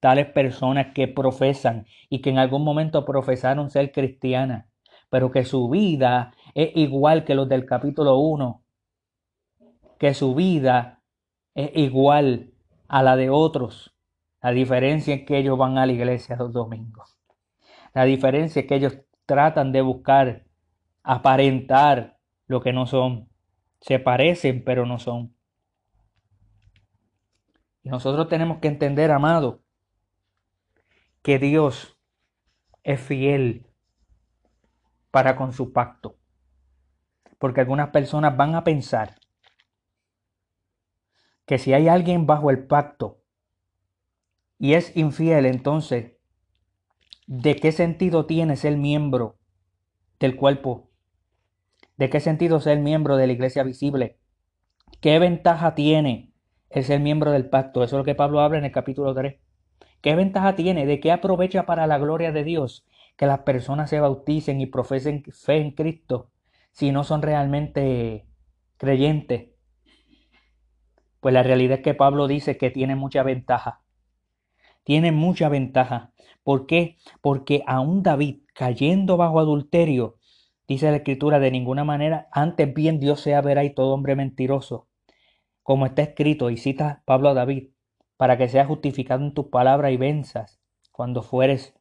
Tales 0.00 0.26
personas 0.26 0.88
que 0.94 1.08
profesan 1.08 1.86
y 2.10 2.20
que 2.20 2.28
en 2.28 2.36
algún 2.36 2.62
momento 2.62 3.06
profesaron 3.06 3.70
ser 3.70 3.90
cristianas, 3.90 4.66
pero 5.08 5.30
que 5.30 5.46
su 5.46 5.70
vida 5.70 6.34
es 6.54 6.76
igual 6.76 7.24
que 7.24 7.34
los 7.34 7.48
del 7.48 7.64
capítulo 7.64 8.18
1, 8.18 8.62
que 9.98 10.12
su 10.12 10.34
vida 10.34 11.00
es 11.54 11.70
igual 11.74 12.50
a 12.86 13.02
la 13.02 13.16
de 13.16 13.30
otros. 13.30 13.96
La 14.42 14.50
diferencia 14.50 15.14
es 15.14 15.24
que 15.24 15.38
ellos 15.38 15.56
van 15.56 15.78
a 15.78 15.86
la 15.86 15.92
iglesia 15.92 16.36
los 16.36 16.52
domingos. 16.52 17.18
La 17.94 18.04
diferencia 18.04 18.60
es 18.60 18.68
que 18.68 18.74
ellos 18.74 18.98
tratan 19.24 19.72
de 19.72 19.80
buscar 19.80 20.44
aparentar 21.02 22.18
lo 22.46 22.60
que 22.60 22.74
no 22.74 22.84
son. 22.84 23.30
Se 23.80 23.98
parecen, 23.98 24.62
pero 24.62 24.84
no 24.84 24.98
son. 24.98 25.35
Y 27.86 27.88
nosotros 27.88 28.28
tenemos 28.28 28.58
que 28.58 28.66
entender, 28.66 29.12
amado, 29.12 29.62
que 31.22 31.38
Dios 31.38 31.96
es 32.82 33.00
fiel 33.00 33.64
para 35.12 35.36
con 35.36 35.52
su 35.52 35.72
pacto. 35.72 36.18
Porque 37.38 37.60
algunas 37.60 37.90
personas 37.90 38.36
van 38.36 38.56
a 38.56 38.64
pensar 38.64 39.14
que 41.44 41.58
si 41.58 41.74
hay 41.74 41.86
alguien 41.86 42.26
bajo 42.26 42.50
el 42.50 42.66
pacto 42.66 43.22
y 44.58 44.74
es 44.74 44.96
infiel, 44.96 45.46
entonces, 45.46 46.14
¿de 47.28 47.54
qué 47.54 47.70
sentido 47.70 48.26
tiene 48.26 48.56
ser 48.56 48.76
miembro 48.76 49.38
del 50.18 50.34
cuerpo? 50.34 50.90
¿De 51.96 52.10
qué 52.10 52.18
sentido 52.18 52.58
ser 52.58 52.80
miembro 52.80 53.16
de 53.16 53.28
la 53.28 53.32
iglesia 53.32 53.62
visible? 53.62 54.18
¿Qué 55.00 55.20
ventaja 55.20 55.76
tiene 55.76 56.32
es 56.80 56.90
el 56.90 57.00
miembro 57.00 57.30
del 57.30 57.48
pacto. 57.48 57.82
Eso 57.82 57.96
es 57.96 58.00
lo 58.00 58.04
que 58.04 58.14
Pablo 58.14 58.40
habla 58.40 58.58
en 58.58 58.66
el 58.66 58.70
capítulo 58.70 59.14
3. 59.14 59.36
¿Qué 60.02 60.14
ventaja 60.14 60.56
tiene? 60.56 60.84
¿De 60.84 61.00
qué 61.00 61.10
aprovecha 61.10 61.64
para 61.64 61.86
la 61.86 61.96
gloria 61.96 62.32
de 62.32 62.44
Dios 62.44 62.84
que 63.16 63.24
las 63.24 63.40
personas 63.40 63.88
se 63.88 63.98
bauticen 63.98 64.60
y 64.60 64.66
profesen 64.66 65.24
fe 65.32 65.56
en 65.56 65.70
Cristo 65.70 66.30
si 66.72 66.92
no 66.92 67.02
son 67.02 67.22
realmente 67.22 68.26
creyentes? 68.76 69.46
Pues 71.20 71.32
la 71.32 71.42
realidad 71.42 71.78
es 71.78 71.82
que 71.82 71.94
Pablo 71.94 72.26
dice 72.26 72.58
que 72.58 72.70
tiene 72.70 72.94
mucha 72.94 73.22
ventaja. 73.22 73.80
Tiene 74.84 75.12
mucha 75.12 75.48
ventaja. 75.48 76.12
¿Por 76.44 76.66
qué? 76.66 76.98
Porque 77.22 77.62
aún 77.66 78.02
David, 78.02 78.42
cayendo 78.52 79.16
bajo 79.16 79.40
adulterio, 79.40 80.18
dice 80.68 80.90
la 80.90 80.98
escritura, 80.98 81.38
de 81.38 81.50
ninguna 81.50 81.84
manera, 81.84 82.28
antes 82.32 82.74
bien 82.74 83.00
Dios 83.00 83.22
sea 83.22 83.40
verá 83.40 83.64
y 83.64 83.74
todo 83.74 83.94
hombre 83.94 84.14
mentiroso 84.14 84.88
como 85.66 85.84
está 85.84 86.02
escrito, 86.02 86.48
y 86.50 86.58
cita 86.58 87.02
Pablo 87.06 87.30
a 87.30 87.34
David, 87.34 87.70
para 88.16 88.38
que 88.38 88.48
seas 88.48 88.68
justificado 88.68 89.24
en 89.24 89.34
tus 89.34 89.46
palabras 89.46 89.90
y 89.90 89.96
venzas 89.96 90.60
cuando 90.92 91.24
fueres 91.24 91.74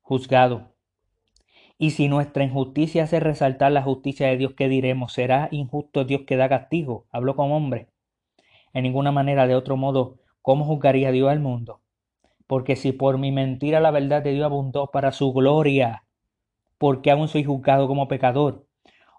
juzgado. 0.00 0.72
Y 1.76 1.90
si 1.90 2.08
nuestra 2.08 2.44
injusticia 2.44 3.04
hace 3.04 3.20
resaltar 3.20 3.72
la 3.72 3.82
justicia 3.82 4.28
de 4.28 4.38
Dios, 4.38 4.54
¿qué 4.56 4.70
diremos? 4.70 5.12
¿Será 5.12 5.48
injusto 5.50 6.06
Dios 6.06 6.22
que 6.26 6.38
da 6.38 6.48
castigo? 6.48 7.08
Hablo 7.10 7.36
con 7.36 7.52
hombre. 7.52 7.90
En 8.72 8.84
ninguna 8.84 9.12
manera, 9.12 9.46
de 9.46 9.54
otro 9.54 9.76
modo, 9.76 10.16
¿cómo 10.40 10.64
juzgaría 10.64 11.12
Dios 11.12 11.28
al 11.28 11.40
mundo? 11.40 11.82
Porque 12.46 12.74
si 12.74 12.92
por 12.92 13.18
mi 13.18 13.32
mentira 13.32 13.80
la 13.80 13.90
verdad 13.90 14.22
de 14.22 14.32
Dios 14.32 14.46
abundó 14.46 14.90
para 14.90 15.12
su 15.12 15.34
gloria, 15.34 16.04
¿por 16.78 17.02
qué 17.02 17.10
aún 17.10 17.28
soy 17.28 17.44
juzgado 17.44 17.86
como 17.86 18.08
pecador? 18.08 18.66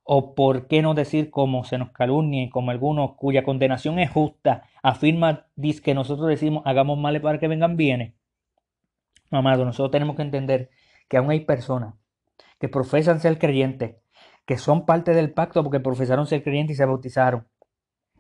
O 0.10 0.36
por 0.36 0.68
qué 0.68 0.82
no 0.82 0.94
decir 0.94 1.30
como 1.30 1.66
se 1.66 1.78
nos 1.78 1.92
calumnia 1.92 2.44
y 2.44 2.50
como 2.50 2.72
algunos 2.72 3.16
cuya 3.16 3.44
condenación 3.44 4.00
es 4.00 4.10
justa, 4.10 4.64
afirma, 4.82 5.48
dice 5.58 5.82
que 5.82 5.94
nosotros 5.94 6.30
decimos 6.30 6.64
hagamos 6.66 6.98
males 6.98 7.22
para 7.22 7.40
que 7.40 7.50
vengan 7.50 7.76
bienes. 7.76 8.14
Amado, 9.32 9.66
nosotros 9.66 9.92
tenemos 9.92 10.16
que 10.16 10.22
entender 10.22 10.70
que 11.10 11.18
aún 11.18 11.30
hay 11.30 11.42
personas 11.42 11.96
que 12.58 12.70
profesan 12.70 13.20
ser 13.20 13.38
creyentes, 13.38 13.98
que 14.46 14.58
son 14.58 14.86
parte 14.86 15.14
del 15.14 15.34
pacto 15.34 15.62
porque 15.62 15.82
profesaron 15.82 16.26
ser 16.26 16.42
creyentes 16.42 16.76
y 16.76 16.78
se 16.78 16.86
bautizaron, 16.86 17.46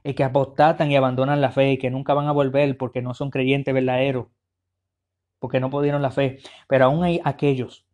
y 0.03 0.13
que 0.13 0.25
apostatan 0.25 0.91
y 0.91 0.97
abandonan 0.97 1.39
la 1.39 1.51
fe 1.51 1.71
y 1.71 1.77
que 1.77 1.89
nunca 1.89 2.13
van 2.13 2.27
a 2.27 2.33
volver 2.33 2.77
porque 2.77 3.01
no 3.01 3.13
son 3.13 3.29
creyentes 3.29 3.73
verdaderos, 3.73 4.27
porque 5.39 5.61
no 5.61 5.69
pudieron 5.69 6.01
la 6.01 6.11
fe. 6.11 6.39
Pero 6.67 6.83
aún 6.83 7.05
hay 7.05 7.21
aquellos 7.23 7.86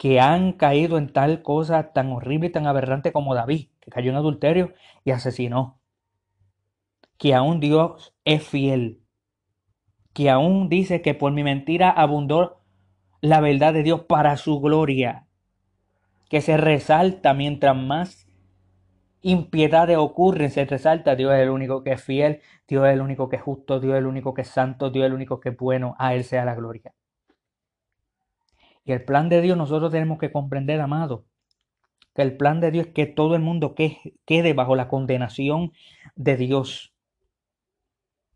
que 0.00 0.18
han 0.18 0.54
caído 0.54 0.96
en 0.96 1.12
tal 1.12 1.42
cosa 1.42 1.92
tan 1.92 2.10
horrible 2.10 2.46
y 2.46 2.50
tan 2.50 2.66
aberrante 2.66 3.12
como 3.12 3.34
David, 3.34 3.68
que 3.80 3.90
cayó 3.90 4.10
en 4.10 4.16
adulterio 4.16 4.72
y 5.04 5.10
asesinó. 5.10 5.78
Que 7.18 7.34
aún 7.34 7.60
Dios 7.60 8.14
es 8.24 8.42
fiel. 8.42 9.02
Que 10.14 10.30
aún 10.30 10.70
dice 10.70 11.02
que 11.02 11.12
por 11.12 11.32
mi 11.32 11.44
mentira 11.44 11.90
abundó 11.90 12.62
la 13.20 13.42
verdad 13.42 13.74
de 13.74 13.82
Dios 13.82 14.00
para 14.08 14.38
su 14.38 14.58
gloria. 14.60 15.26
Que 16.30 16.40
se 16.40 16.56
resalta 16.56 17.34
mientras 17.34 17.76
más 17.76 18.26
impiedades 19.20 19.98
ocurren, 19.98 20.50
se 20.50 20.64
resalta 20.64 21.14
Dios 21.14 21.34
es 21.34 21.40
el 21.40 21.50
único 21.50 21.84
que 21.84 21.92
es 21.92 22.02
fiel, 22.02 22.40
Dios 22.66 22.86
es 22.86 22.94
el 22.94 23.02
único 23.02 23.28
que 23.28 23.36
es 23.36 23.42
justo, 23.42 23.80
Dios 23.80 23.92
es 23.92 23.98
el 23.98 24.06
único 24.06 24.32
que 24.32 24.40
es 24.40 24.48
santo, 24.48 24.88
Dios 24.88 25.04
es 25.04 25.08
el 25.08 25.14
único 25.14 25.40
que 25.40 25.50
es 25.50 25.56
bueno, 25.58 25.94
a 25.98 26.14
Él 26.14 26.24
sea 26.24 26.46
la 26.46 26.54
gloria. 26.54 26.94
Y 28.90 28.92
el 28.92 29.04
plan 29.04 29.28
de 29.28 29.40
Dios 29.40 29.56
nosotros 29.56 29.92
tenemos 29.92 30.18
que 30.18 30.32
comprender, 30.32 30.80
amado, 30.80 31.24
que 32.12 32.22
el 32.22 32.36
plan 32.36 32.58
de 32.58 32.72
Dios 32.72 32.88
es 32.88 32.92
que 32.92 33.06
todo 33.06 33.36
el 33.36 33.40
mundo 33.40 33.76
quede 33.76 34.52
bajo 34.52 34.74
la 34.74 34.88
condenación 34.88 35.72
de 36.16 36.36
Dios 36.36 36.92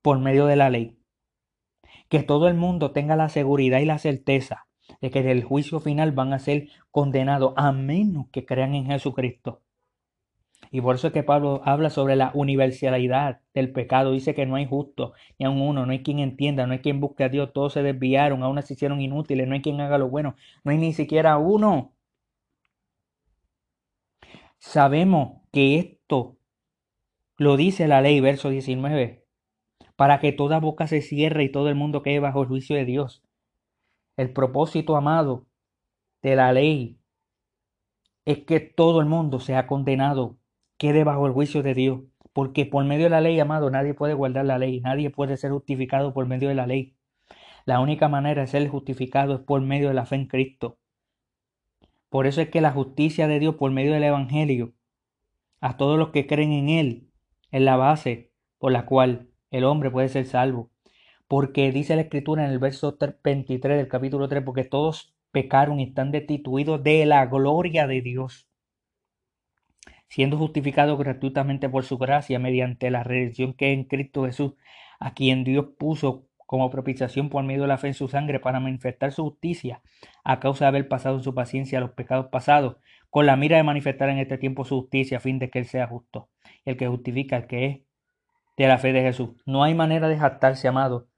por 0.01 0.21
medio 0.21 0.47
de 0.47 0.55
la 0.55 0.71
ley. 0.71 0.97
Que 2.09 2.23
todo 2.23 2.47
el 2.47 2.55
mundo 2.55 2.93
tenga 2.93 3.17
la 3.17 3.31
seguridad 3.31 3.81
y 3.81 3.85
la 3.85 3.99
certeza 3.99 4.69
de 5.01 5.11
que 5.11 5.25
del 5.25 5.43
juicio 5.43 5.81
final 5.81 6.13
van 6.13 6.33
a 6.33 6.39
ser 6.39 6.69
condenados 6.93 7.53
a 7.57 7.73
menos 7.73 8.27
que 8.31 8.47
crean 8.47 8.77
en 8.77 8.87
Jesucristo. 8.87 9.64
Y 10.75 10.81
por 10.81 10.97
eso 10.97 11.07
es 11.07 11.13
que 11.13 11.23
Pablo 11.23 11.63
habla 11.65 11.89
sobre 11.89 12.17
la 12.17 12.33
universalidad 12.35 13.41
del 13.55 13.71
pecado. 13.71 14.11
Dice 14.11 14.35
que 14.35 14.45
no 14.45 14.57
hay 14.57 14.67
justo, 14.67 15.13
ni 15.39 15.47
a 15.47 15.51
uno, 15.51 15.87
no 15.87 15.93
hay 15.93 16.03
quien 16.03 16.19
entienda, 16.19 16.67
no 16.67 16.73
hay 16.73 16.81
quien 16.81 16.99
busque 16.99 17.23
a 17.23 17.29
Dios. 17.29 17.53
Todos 17.53 17.75
se 17.75 17.85
desviaron, 17.85 18.43
aún 18.43 18.61
se 18.61 18.75
hicieron 18.75 19.01
inútiles, 19.01 19.47
no 19.47 19.55
hay 19.55 19.63
quien 19.63 19.81
haga 19.81 19.99
lo 19.99 20.09
bueno, 20.09 20.35
no 20.65 20.73
hay 20.73 20.79
ni 20.79 20.93
siquiera 20.93 21.39
uno. 21.39 21.93
Sabemos 24.59 25.43
que 25.53 25.79
esto 25.79 26.39
lo 27.37 27.57
dice 27.57 27.87
la 27.87 28.01
ley, 28.01 28.19
verso 28.19 28.49
19, 28.51 29.25
para 29.95 30.19
que 30.19 30.33
toda 30.33 30.59
boca 30.59 30.89
se 30.89 31.03
cierre 31.03 31.45
y 31.45 31.53
todo 31.53 31.69
el 31.69 31.77
mundo 31.77 32.03
quede 32.03 32.19
bajo 32.19 32.43
el 32.43 32.49
juicio 32.49 32.75
de 32.75 32.85
Dios. 32.85 33.23
El 34.17 34.33
propósito, 34.33 34.97
amado, 34.97 35.47
de 36.21 36.35
la 36.35 36.53
ley 36.53 36.99
es 38.25 38.41
que 38.41 38.59
todo 38.59 39.01
el 39.01 39.07
mundo 39.07 39.39
sea 39.39 39.69
condenado 39.69 40.37
quede 40.85 41.03
bajo 41.03 41.27
el 41.27 41.33
juicio 41.33 41.63
de 41.63 41.73
Dios. 41.73 42.01
Porque 42.35 42.67
por 42.67 42.85
medio 42.85 43.05
de 43.05 43.11
la 43.11 43.23
ley, 43.23 43.41
amado, 43.41 43.71
nadie 43.71 43.95
puede 43.95 44.13
guardar 44.13 44.45
la 44.45 44.59
ley, 44.59 44.81
nadie 44.83 45.09
puede 45.09 45.39
ser 45.39 45.51
justificado 45.51 46.13
por 46.13 46.27
medio 46.27 46.51
de 46.51 46.55
la 46.55 46.67
ley. 46.67 46.95
La 47.65 47.81
única 47.81 48.09
manera 48.09 48.43
de 48.43 48.49
ser 48.49 48.69
justificado 48.69 49.37
es 49.37 49.41
por 49.41 49.63
medio 49.63 49.89
de 49.89 49.95
la 49.95 50.05
fe 50.05 50.17
en 50.17 50.27
Cristo. 50.27 50.77
Por 52.11 52.27
eso 52.27 52.43
es 52.43 52.51
que 52.51 52.61
la 52.61 52.71
justicia 52.71 53.29
de 53.29 53.39
Dios 53.39 53.55
por 53.55 53.71
medio 53.71 53.95
del 53.95 54.05
Evangelio, 54.05 54.75
a 55.63 55.79
todos 55.79 55.99
los 55.99 56.11
que 56.11 56.27
creen 56.27 56.53
en 56.53 56.69
Él, 56.69 57.09
es 57.51 57.63
la 57.63 57.77
base 57.77 58.33
por 58.59 58.71
la 58.71 58.85
cual 58.85 59.31
el 59.51 59.65
hombre 59.65 59.91
puede 59.91 60.11
ser 60.11 60.27
salvo. 60.27 60.71
Porque 61.29 61.73
dice 61.73 61.97
la 61.97 62.03
Escritura 62.03 62.45
en 62.45 62.51
el 62.51 62.59
verso 62.59 62.99
23 63.25 63.79
del 63.79 63.89
capítulo 63.89 64.29
3, 64.29 64.43
porque 64.45 64.65
todos 64.65 65.15
pecaron 65.31 65.81
y 65.81 65.85
están 65.85 66.13
destituidos 66.13 66.83
de 66.83 67.07
la 67.07 67.25
gloria 67.25 67.87
de 67.87 68.03
Dios 68.03 68.51
siendo 70.09 70.39
justificado 70.39 70.97
gratuitamente 70.97 71.69
por 71.69 71.85
su 71.85 71.99
gracia 71.99 72.39
mediante 72.39 72.91
la 72.91 73.03
redención 73.05 73.55
que 73.55 73.73
en 73.73 73.85
Cristo 73.85 74.25
Jesús, 74.25 74.53
a 75.01 75.15
quien 75.15 75.45
Dios 75.45 75.67
puso 75.79 76.27
como 76.47 76.71
propiciación 76.71 77.31
por 77.31 77.43
medio 77.45 77.63
de 77.63 77.69
la 77.69 77.79
fe 77.79 77.89
en 77.89 77.95
su 77.95 78.09
sangre 78.09 78.39
para 78.39 78.61
manifestar 78.61 79.13
su 79.13 79.25
justicia 79.25 79.83
a 80.25 80.41
causa 80.41 80.67
de 80.67 80.69
haber 80.69 80.89
pasado 80.89 81.17
en 81.17 81.23
su 81.23 81.35
paciencia 81.35 81.81
los 81.81 81.93
pecados 81.93 82.27
pasados, 82.27 82.77
con 83.11 83.27
la 83.27 83.37
mira 83.37 83.57
de 83.57 83.63
manifestar 83.63 84.09
en 84.09 84.19
este 84.19 84.39
tiempo 84.39 84.65
su 84.65 84.81
justicia 84.81 85.19
a 85.19 85.21
fin 85.21 85.39
de 85.39 85.51
que 85.51 85.61
Él 85.61 85.67
sea 85.67 85.87
justo, 85.87 86.29
el 86.65 86.77
que 86.77 86.87
justifica, 86.87 87.37
el 87.37 87.47
que 87.47 87.67
es 87.67 87.81
de 88.57 88.69
la 88.69 88.79
fe 88.79 88.93
de 88.93 89.03
Jesús. 89.03 89.31
No 89.47 89.65
hay 89.65 89.75
manera 89.75 90.09
de 90.09 90.19
jactarse, 90.19 90.69
amado, 90.69 91.09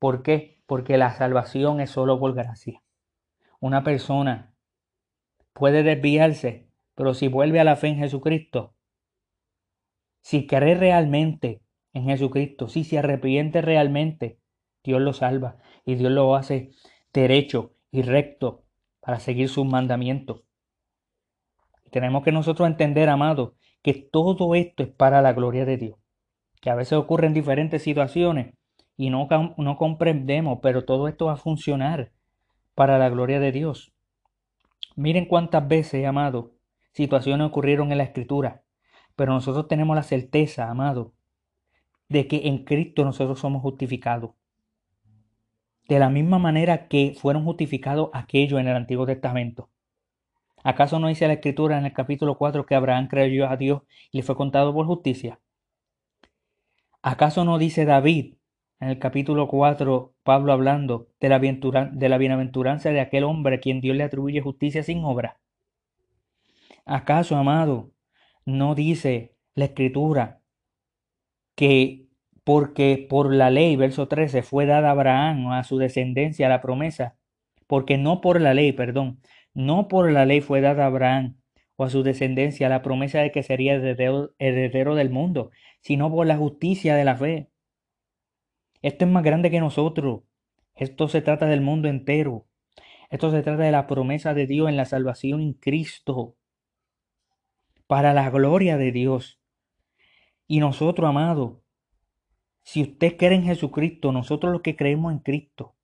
¿Por 0.00 0.22
qué? 0.22 0.62
Porque 0.66 0.96
la 0.96 1.14
salvación 1.14 1.78
es 1.80 1.90
solo 1.90 2.18
por 2.18 2.34
gracia. 2.34 2.82
Una 3.60 3.84
persona 3.84 4.54
puede 5.52 5.82
desviarse, 5.82 6.69
pero 6.94 7.14
si 7.14 7.28
vuelve 7.28 7.60
a 7.60 7.64
la 7.64 7.76
fe 7.76 7.88
en 7.88 7.98
Jesucristo, 7.98 8.74
si 10.20 10.46
cree 10.46 10.74
realmente 10.74 11.62
en 11.92 12.04
Jesucristo, 12.04 12.68
si 12.68 12.84
se 12.84 12.98
arrepiente 12.98 13.62
realmente, 13.62 14.38
Dios 14.82 15.00
lo 15.00 15.12
salva 15.12 15.56
y 15.84 15.94
Dios 15.94 16.12
lo 16.12 16.34
hace 16.34 16.70
derecho 17.12 17.74
y 17.90 18.02
recto 18.02 18.64
para 19.00 19.18
seguir 19.18 19.48
sus 19.48 19.66
mandamientos. 19.66 20.42
Tenemos 21.90 22.22
que 22.22 22.32
nosotros 22.32 22.68
entender, 22.68 23.08
amado, 23.08 23.56
que 23.82 23.94
todo 23.94 24.54
esto 24.54 24.82
es 24.82 24.88
para 24.90 25.22
la 25.22 25.32
gloria 25.32 25.64
de 25.64 25.76
Dios. 25.76 25.96
Que 26.60 26.70
a 26.70 26.74
veces 26.74 26.92
ocurren 26.92 27.34
diferentes 27.34 27.82
situaciones 27.82 28.54
y 28.96 29.10
no, 29.10 29.28
no 29.56 29.76
comprendemos, 29.76 30.58
pero 30.62 30.84
todo 30.84 31.08
esto 31.08 31.26
va 31.26 31.32
a 31.32 31.36
funcionar 31.36 32.12
para 32.74 32.98
la 32.98 33.08
gloria 33.08 33.40
de 33.40 33.50
Dios. 33.50 33.92
Miren 34.94 35.24
cuántas 35.24 35.66
veces, 35.66 36.06
amado, 36.06 36.52
situaciones 36.92 37.46
ocurrieron 37.46 37.92
en 37.92 37.98
la 37.98 38.04
Escritura, 38.04 38.62
pero 39.16 39.32
nosotros 39.32 39.68
tenemos 39.68 39.96
la 39.96 40.02
certeza, 40.02 40.70
amado, 40.70 41.12
de 42.08 42.26
que 42.26 42.48
en 42.48 42.64
Cristo 42.64 43.04
nosotros 43.04 43.38
somos 43.38 43.62
justificados. 43.62 44.32
De 45.88 45.98
la 45.98 46.10
misma 46.10 46.38
manera 46.38 46.88
que 46.88 47.14
fueron 47.18 47.44
justificados 47.44 48.10
aquellos 48.12 48.60
en 48.60 48.68
el 48.68 48.76
Antiguo 48.76 49.06
Testamento. 49.06 49.70
¿Acaso 50.62 50.98
no 50.98 51.08
dice 51.08 51.26
la 51.26 51.34
Escritura 51.34 51.78
en 51.78 51.86
el 51.86 51.92
capítulo 51.92 52.36
4 52.36 52.66
que 52.66 52.74
Abraham 52.74 53.08
creyó 53.08 53.48
a 53.48 53.56
Dios 53.56 53.82
y 54.12 54.18
le 54.18 54.22
fue 54.22 54.36
contado 54.36 54.74
por 54.74 54.86
justicia? 54.86 55.40
¿Acaso 57.02 57.44
no 57.44 57.56
dice 57.58 57.86
David 57.86 58.34
en 58.78 58.90
el 58.90 58.98
capítulo 58.98 59.48
4, 59.48 60.14
Pablo 60.22 60.52
hablando 60.52 61.08
de 61.18 61.28
la, 61.28 61.38
de 61.38 62.08
la 62.08 62.18
bienaventuranza 62.18 62.90
de 62.90 63.00
aquel 63.00 63.24
hombre 63.24 63.56
a 63.56 63.60
quien 63.60 63.80
Dios 63.80 63.96
le 63.96 64.04
atribuye 64.04 64.40
justicia 64.42 64.82
sin 64.82 65.04
obra? 65.04 65.39
¿Acaso, 66.90 67.36
amado, 67.36 67.92
no 68.44 68.74
dice 68.74 69.36
la 69.54 69.66
Escritura 69.66 70.42
que 71.54 72.08
porque 72.42 73.06
por 73.08 73.32
la 73.32 73.48
ley, 73.48 73.76
verso 73.76 74.08
13, 74.08 74.42
fue 74.42 74.66
dada 74.66 74.88
a 74.88 74.90
Abraham 74.90 75.52
a 75.52 75.62
su 75.62 75.78
descendencia 75.78 76.48
la 76.48 76.60
promesa? 76.60 77.16
Porque 77.68 77.96
no 77.96 78.20
por 78.20 78.40
la 78.40 78.54
ley, 78.54 78.72
perdón, 78.72 79.20
no 79.54 79.86
por 79.86 80.10
la 80.10 80.26
ley 80.26 80.40
fue 80.40 80.60
dada 80.60 80.82
a 80.82 80.86
Abraham 80.88 81.36
o 81.76 81.84
a 81.84 81.90
su 81.90 82.02
descendencia 82.02 82.68
la 82.68 82.82
promesa 82.82 83.20
de 83.20 83.30
que 83.30 83.44
sería 83.44 83.74
heredero, 83.74 84.34
heredero 84.40 84.96
del 84.96 85.10
mundo, 85.10 85.52
sino 85.80 86.10
por 86.10 86.26
la 86.26 86.38
justicia 86.38 86.96
de 86.96 87.04
la 87.04 87.16
fe. 87.16 87.50
Esto 88.82 89.04
es 89.04 89.10
más 89.12 89.22
grande 89.22 89.52
que 89.52 89.60
nosotros. 89.60 90.22
Esto 90.74 91.06
se 91.06 91.22
trata 91.22 91.46
del 91.46 91.60
mundo 91.60 91.86
entero. 91.86 92.48
Esto 93.10 93.30
se 93.30 93.42
trata 93.42 93.62
de 93.62 93.70
la 93.70 93.86
promesa 93.86 94.34
de 94.34 94.48
Dios 94.48 94.68
en 94.68 94.76
la 94.76 94.86
salvación 94.86 95.40
en 95.40 95.52
Cristo. 95.52 96.36
Para 97.90 98.14
la 98.14 98.30
gloria 98.30 98.76
de 98.76 98.92
Dios. 98.92 99.40
Y 100.46 100.60
nosotros, 100.60 101.08
amados, 101.08 101.58
si 102.62 102.82
usted 102.82 103.16
cree 103.16 103.34
en 103.34 103.42
Jesucristo, 103.42 104.12
nosotros 104.12 104.52
los 104.52 104.62
que 104.62 104.76
creemos 104.76 105.12
en 105.12 105.18
Cristo, 105.18 105.74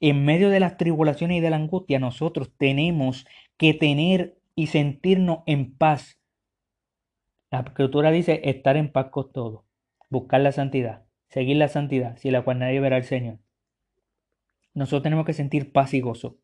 en 0.00 0.26
medio 0.26 0.50
de 0.50 0.60
las 0.60 0.76
tribulaciones 0.76 1.38
y 1.38 1.40
de 1.40 1.48
la 1.48 1.56
angustia, 1.56 1.98
nosotros 1.98 2.52
tenemos 2.58 3.26
que 3.56 3.72
tener 3.72 4.38
y 4.54 4.66
sentirnos 4.66 5.44
en 5.46 5.74
paz. 5.78 6.20
La 7.50 7.60
escritura 7.60 8.10
dice 8.10 8.42
estar 8.44 8.76
en 8.76 8.92
paz 8.92 9.06
con 9.10 9.32
todo, 9.32 9.64
buscar 10.10 10.42
la 10.42 10.52
santidad, 10.52 11.06
seguir 11.30 11.56
la 11.56 11.68
santidad, 11.68 12.18
si 12.18 12.30
la 12.30 12.42
cual 12.42 12.58
nadie 12.58 12.80
verá 12.80 12.96
al 12.96 13.04
Señor. 13.04 13.38
Nosotros 14.74 15.04
tenemos 15.04 15.24
que 15.24 15.32
sentir 15.32 15.72
paz 15.72 15.94
y 15.94 16.02
gozo. 16.02 16.36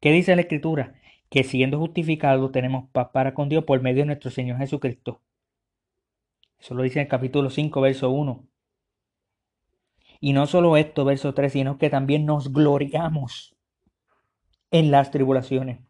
¿Qué 0.00 0.12
dice 0.12 0.34
la 0.34 0.40
escritura? 0.40 0.94
Que 1.32 1.44
siendo 1.44 1.78
justificados 1.78 2.52
tenemos 2.52 2.90
paz 2.90 3.08
para 3.10 3.32
con 3.32 3.48
Dios 3.48 3.64
por 3.64 3.80
medio 3.80 4.02
de 4.02 4.06
nuestro 4.08 4.30
Señor 4.30 4.58
Jesucristo. 4.58 5.22
Eso 6.60 6.74
lo 6.74 6.82
dice 6.82 6.98
en 6.98 7.04
el 7.04 7.08
capítulo 7.08 7.48
5, 7.48 7.80
verso 7.80 8.10
1. 8.10 8.46
Y 10.20 10.34
no 10.34 10.44
solo 10.46 10.76
esto, 10.76 11.06
verso 11.06 11.32
3, 11.32 11.50
sino 11.50 11.78
que 11.78 11.88
también 11.88 12.26
nos 12.26 12.52
gloriamos 12.52 13.56
en 14.70 14.90
las 14.90 15.10
tribulaciones, 15.10 15.80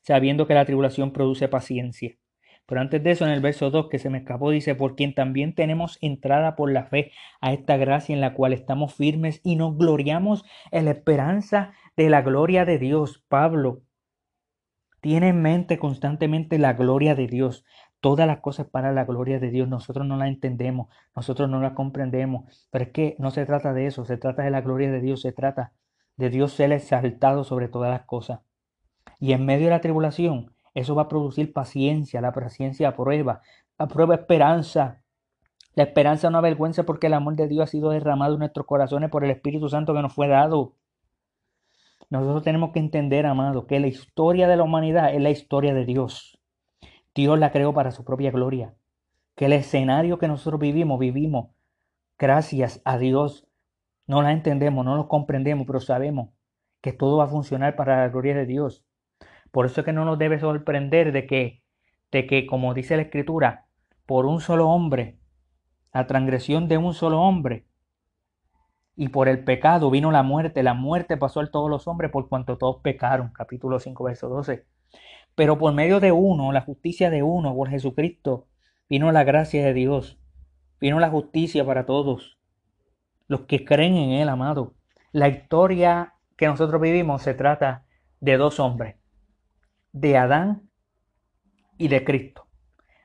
sabiendo 0.00 0.46
que 0.46 0.54
la 0.54 0.64
tribulación 0.64 1.12
produce 1.12 1.48
paciencia. 1.48 2.16
Pero 2.64 2.80
antes 2.80 3.04
de 3.04 3.10
eso, 3.10 3.26
en 3.26 3.32
el 3.32 3.42
verso 3.42 3.70
2 3.70 3.90
que 3.90 3.98
se 3.98 4.08
me 4.08 4.16
escapó, 4.16 4.50
dice, 4.50 4.74
por 4.74 4.96
quien 4.96 5.14
también 5.14 5.54
tenemos 5.54 5.98
entrada 6.00 6.56
por 6.56 6.72
la 6.72 6.86
fe 6.86 7.12
a 7.42 7.52
esta 7.52 7.76
gracia 7.76 8.14
en 8.14 8.22
la 8.22 8.32
cual 8.32 8.54
estamos 8.54 8.94
firmes 8.94 9.42
y 9.44 9.56
nos 9.56 9.76
gloriamos 9.76 10.46
en 10.70 10.86
la 10.86 10.92
esperanza 10.92 11.74
de 11.98 12.08
la 12.08 12.22
gloria 12.22 12.64
de 12.64 12.78
Dios. 12.78 13.22
Pablo 13.28 13.82
tiene 15.02 15.30
en 15.30 15.42
mente 15.42 15.80
constantemente 15.80 16.58
la 16.58 16.74
gloria 16.74 17.16
de 17.16 17.26
Dios 17.26 17.64
todas 18.00 18.26
las 18.26 18.40
cosas 18.40 18.66
para 18.68 18.92
la 18.92 19.04
gloria 19.04 19.40
de 19.40 19.50
Dios. 19.50 19.68
Nosotros 19.68 20.06
no 20.06 20.16
la 20.16 20.28
entendemos, 20.28 20.88
nosotros 21.14 21.50
no 21.50 21.60
la 21.60 21.74
comprendemos, 21.74 22.68
pero 22.70 22.84
es 22.84 22.90
que 22.92 23.16
no 23.18 23.30
se 23.32 23.44
trata 23.44 23.72
de 23.74 23.86
eso, 23.86 24.04
se 24.04 24.16
trata 24.16 24.42
de 24.44 24.50
la 24.50 24.60
gloria 24.60 24.90
de 24.90 25.00
Dios, 25.00 25.20
se 25.20 25.32
trata 25.32 25.72
de 26.16 26.30
Dios 26.30 26.52
ser 26.52 26.72
exaltado 26.72 27.44
sobre 27.44 27.68
todas 27.68 27.90
las 27.90 28.06
cosas. 28.06 28.40
Y 29.18 29.32
en 29.32 29.44
medio 29.44 29.66
de 29.66 29.70
la 29.70 29.80
tribulación, 29.80 30.52
eso 30.72 30.94
va 30.94 31.02
a 31.02 31.08
producir 31.08 31.52
paciencia, 31.52 32.20
la 32.20 32.32
paciencia 32.32 32.94
prueba, 32.96 33.42
prueba 33.88 34.14
esperanza. 34.14 35.02
La 35.74 35.84
esperanza 35.84 36.30
no 36.30 36.38
avergüenza 36.38 36.84
porque 36.84 37.08
el 37.08 37.14
amor 37.14 37.34
de 37.34 37.48
Dios 37.48 37.64
ha 37.64 37.66
sido 37.66 37.90
derramado 37.90 38.34
en 38.34 38.40
nuestros 38.40 38.66
corazones 38.66 39.10
por 39.10 39.24
el 39.24 39.30
Espíritu 39.32 39.68
Santo 39.68 39.94
que 39.94 40.02
nos 40.02 40.12
fue 40.12 40.28
dado. 40.28 40.76
Nosotros 42.12 42.42
tenemos 42.42 42.72
que 42.72 42.78
entender, 42.78 43.24
amado, 43.24 43.66
que 43.66 43.80
la 43.80 43.86
historia 43.86 44.46
de 44.46 44.58
la 44.58 44.64
humanidad 44.64 45.14
es 45.14 45.22
la 45.22 45.30
historia 45.30 45.72
de 45.72 45.86
Dios. 45.86 46.38
Dios 47.14 47.38
la 47.38 47.50
creó 47.52 47.72
para 47.72 47.90
su 47.90 48.04
propia 48.04 48.30
gloria. 48.30 48.74
Que 49.34 49.46
el 49.46 49.54
escenario 49.54 50.18
que 50.18 50.28
nosotros 50.28 50.60
vivimos, 50.60 50.98
vivimos 50.98 51.54
gracias 52.18 52.82
a 52.84 52.98
Dios. 52.98 53.48
No 54.06 54.20
la 54.20 54.32
entendemos, 54.32 54.84
no 54.84 54.94
lo 54.94 55.08
comprendemos, 55.08 55.66
pero 55.66 55.80
sabemos 55.80 56.28
que 56.82 56.92
todo 56.92 57.16
va 57.16 57.24
a 57.24 57.28
funcionar 57.28 57.76
para 57.76 58.02
la 58.02 58.10
gloria 58.10 58.34
de 58.34 58.44
Dios. 58.44 58.84
Por 59.50 59.64
eso 59.64 59.80
es 59.80 59.86
que 59.86 59.94
no 59.94 60.04
nos 60.04 60.18
debe 60.18 60.38
sorprender 60.38 61.12
de 61.12 61.26
que, 61.26 61.62
de 62.10 62.26
que, 62.26 62.44
como 62.44 62.74
dice 62.74 62.94
la 62.96 63.04
Escritura, 63.04 63.68
por 64.04 64.26
un 64.26 64.42
solo 64.42 64.68
hombre, 64.68 65.18
la 65.94 66.06
transgresión 66.06 66.68
de 66.68 66.76
un 66.76 66.92
solo 66.92 67.22
hombre, 67.22 67.64
y 68.96 69.08
por 69.08 69.28
el 69.28 69.44
pecado 69.44 69.90
vino 69.90 70.10
la 70.10 70.22
muerte. 70.22 70.62
La 70.62 70.74
muerte 70.74 71.16
pasó 71.16 71.40
a 71.40 71.50
todos 71.50 71.70
los 71.70 71.88
hombres 71.88 72.10
por 72.10 72.28
cuanto 72.28 72.58
todos 72.58 72.80
pecaron. 72.82 73.32
Capítulo 73.32 73.80
5, 73.80 74.04
verso 74.04 74.28
12. 74.28 74.66
Pero 75.34 75.58
por 75.58 75.72
medio 75.72 76.00
de 76.00 76.12
uno, 76.12 76.52
la 76.52 76.60
justicia 76.60 77.10
de 77.10 77.22
uno, 77.22 77.54
por 77.54 77.70
Jesucristo, 77.70 78.48
vino 78.88 79.10
la 79.12 79.24
gracia 79.24 79.64
de 79.64 79.72
Dios. 79.72 80.18
Vino 80.80 81.00
la 81.00 81.10
justicia 81.10 81.64
para 81.64 81.86
todos. 81.86 82.38
Los 83.28 83.42
que 83.42 83.64
creen 83.64 83.96
en 83.96 84.10
Él, 84.10 84.28
amado. 84.28 84.74
La 85.12 85.28
historia 85.28 86.14
que 86.36 86.46
nosotros 86.46 86.80
vivimos 86.80 87.22
se 87.22 87.34
trata 87.34 87.86
de 88.20 88.36
dos 88.36 88.60
hombres. 88.60 88.96
De 89.92 90.16
Adán 90.16 90.68
y 91.78 91.88
de 91.88 92.04
Cristo. 92.04 92.46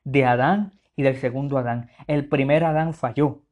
De 0.04 0.26
Adán 0.26 0.80
y 0.96 1.04
del 1.04 1.16
segundo 1.18 1.58
Adán. 1.58 1.90
El 2.08 2.28
primer 2.28 2.66
Adán 2.66 2.94
falló. 2.94 3.44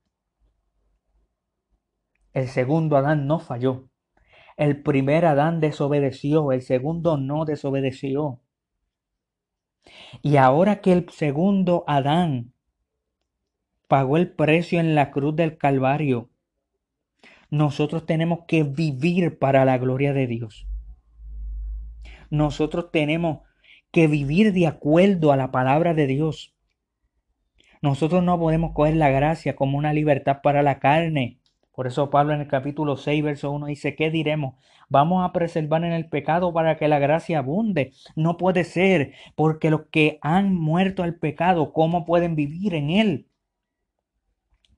El 2.36 2.50
segundo 2.50 2.98
Adán 2.98 3.28
no 3.28 3.40
falló. 3.40 3.88
El 4.58 4.84
primer 4.84 5.26
Adán 5.26 5.62
desobedeció, 5.62 6.52
el 6.52 6.62
segundo 6.62 7.16
no 7.16 7.46
desobedeció. 7.46 8.42
Y 10.22 10.36
ahora 10.36 10.82
que 10.82 10.92
el 10.92 11.10
segundo 11.10 11.86
Adán 11.88 12.52
pagó 13.88 14.18
el 14.18 14.30
precio 14.30 14.82
en 14.82 14.96
la 14.96 15.12
cruz 15.12 15.34
del 15.38 15.58
Calvario, 15.58 16.30
nosotros 17.52 18.06
tenemos 18.06 18.40
que 18.50 18.64
vivir 18.64 19.40
para 19.40 19.64
la 19.64 19.78
gloria 19.78 20.12
de 20.12 20.28
Dios. 20.28 20.68
Nosotros 22.30 22.92
tenemos 22.92 23.44
que 23.92 24.08
vivir 24.08 24.52
de 24.52 24.68
acuerdo 24.68 25.32
a 25.32 25.38
la 25.38 25.52
palabra 25.52 25.94
de 25.94 26.06
Dios. 26.06 26.54
Nosotros 27.82 28.24
no 28.24 28.38
podemos 28.38 28.74
coger 28.74 28.98
la 28.98 29.10
gracia 29.10 29.56
como 29.56 29.78
una 29.78 29.94
libertad 29.94 30.42
para 30.44 30.64
la 30.64 30.80
carne. 30.80 31.40
Por 31.76 31.88
eso 31.88 32.10
Pablo 32.10 32.34
en 32.34 32.40
el 32.42 32.48
capítulo 32.48 32.96
6, 32.96 33.22
verso 33.22 33.52
1 33.52 33.66
dice, 33.66 33.96
¿qué 33.96 34.10
diremos? 34.10 34.56
¿Vamos 34.88 35.26
a 35.26 35.34
preservar 35.34 35.84
en 35.84 35.92
el 35.92 36.08
pecado 36.08 36.54
para 36.54 36.78
que 36.78 36.88
la 36.88 37.00
gracia 37.00 37.40
abunde? 37.40 37.92
No 38.16 38.38
puede 38.38 38.64
ser, 38.64 39.14
porque 39.36 39.70
los 39.70 39.88
que 39.92 40.18
han 40.22 40.56
muerto 40.56 41.04
al 41.04 41.16
pecado, 41.16 41.74
¿cómo 41.74 42.06
pueden 42.06 42.36
vivir 42.36 42.76
en 42.76 42.92
él? 42.92 43.28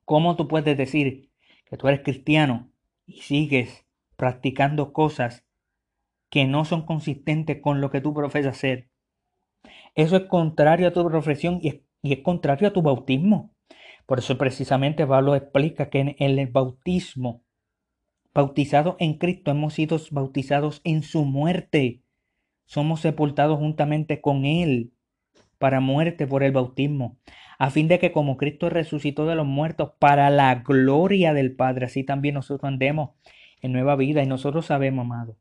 ¿Cómo 0.06 0.36
tú 0.36 0.48
puedes 0.48 0.76
decir 0.76 1.30
que 1.66 1.78
tú 1.78 1.88
eres 1.88 2.02
cristiano 2.02 2.72
y 3.06 3.22
sigues 3.22 3.86
practicando 4.16 4.92
cosas 4.92 5.46
que 6.30 6.46
no 6.46 6.66
son 6.66 6.86
consistentes 6.86 7.62
con 7.62 7.80
lo 7.80 7.92
que 7.92 8.02
tú 8.02 8.14
profesas 8.16 8.58
ser? 8.58 8.90
Eso 9.94 10.16
es 10.16 10.24
contrario 10.24 10.88
a 10.88 10.94
tu 10.94 11.06
profesión 11.08 11.60
y 11.62 11.68
es, 11.68 11.82
y 12.02 12.14
es 12.14 12.20
contrario 12.22 12.70
a 12.70 12.74
tu 12.74 12.82
bautismo. 12.82 13.54
Por 14.08 14.18
eso 14.18 14.40
precisamente 14.40 15.06
Pablo 15.06 15.36
explica 15.36 15.92
que 15.92 16.00
en 16.00 16.16
el 16.18 16.48
bautismo 16.48 17.44
Bautizados 18.38 18.98
en 19.00 19.16
Cristo, 19.16 19.50
hemos 19.50 19.74
sido 19.74 19.98
bautizados 20.12 20.82
en 20.84 21.02
su 21.02 21.26
muerte. 21.26 22.04
Somos 22.66 23.02
sepultados 23.02 23.58
juntamente 23.58 24.22
con 24.22 24.46
Él 24.46 24.94
para 25.58 25.80
muerte 25.80 26.28
por 26.28 26.44
el 26.44 26.52
bautismo, 26.52 27.18
a 27.58 27.72
fin 27.72 27.88
de 27.88 27.98
que 27.98 28.12
como 28.12 28.38
Cristo 28.38 28.70
resucitó 28.70 29.26
de 29.26 29.34
los 29.34 29.48
muertos 29.48 29.94
para 29.98 30.30
la 30.30 30.54
gloria 30.54 31.34
del 31.34 31.56
Padre, 31.56 31.88
así 31.88 32.04
también 32.04 32.36
nosotros 32.36 32.68
andemos 32.68 33.16
en 33.64 33.72
nueva 33.72 33.96
vida. 33.96 34.22
Y 34.22 34.28
nosotros 34.28 34.68
sabemos, 34.68 35.06
amado, 35.06 35.40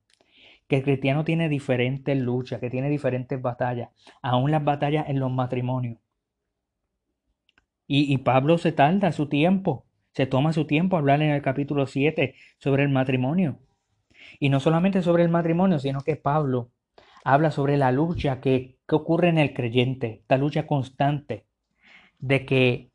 que 0.67 0.77
el 0.77 0.83
cristiano 0.83 1.23
tiene 1.23 1.51
diferentes 1.51 2.17
luchas, 2.17 2.61
que 2.61 2.71
tiene 2.71 2.89
diferentes 2.89 3.43
batallas, 3.43 3.91
aún 4.23 4.51
las 4.51 4.65
batallas 4.65 5.07
en 5.11 5.21
los 5.21 5.31
matrimonios. 5.31 5.99
Y, 7.87 8.13
y 8.13 8.19
Pablo 8.19 8.59
se 8.59 8.73
tarda 8.73 9.13
su 9.13 9.29
tiempo, 9.29 9.87
se 10.13 10.27
toma 10.27 10.53
su 10.53 10.67
tiempo 10.67 10.97
a 10.97 11.01
hablar 11.01 11.23
en 11.23 11.31
el 11.31 11.43
capítulo 11.43 11.87
7 11.87 12.35
sobre 12.59 12.83
el 12.83 12.89
matrimonio. 12.89 13.59
Y 14.41 14.49
no 14.49 14.61
solamente 14.61 15.03
sobre 15.03 15.23
el 15.23 15.29
matrimonio, 15.29 15.79
sino 15.79 16.01
que 16.01 16.17
Pablo 16.17 16.71
habla 17.25 17.51
sobre 17.51 17.77
la 17.77 17.93
lucha 17.93 18.41
que, 18.41 18.79
que 18.87 18.95
ocurre 18.95 19.29
en 19.29 19.39
el 19.39 19.53
creyente, 19.53 20.21
esta 20.23 20.37
lucha 20.37 20.67
constante 20.67 21.47
de 22.19 22.47
que, 22.47 22.93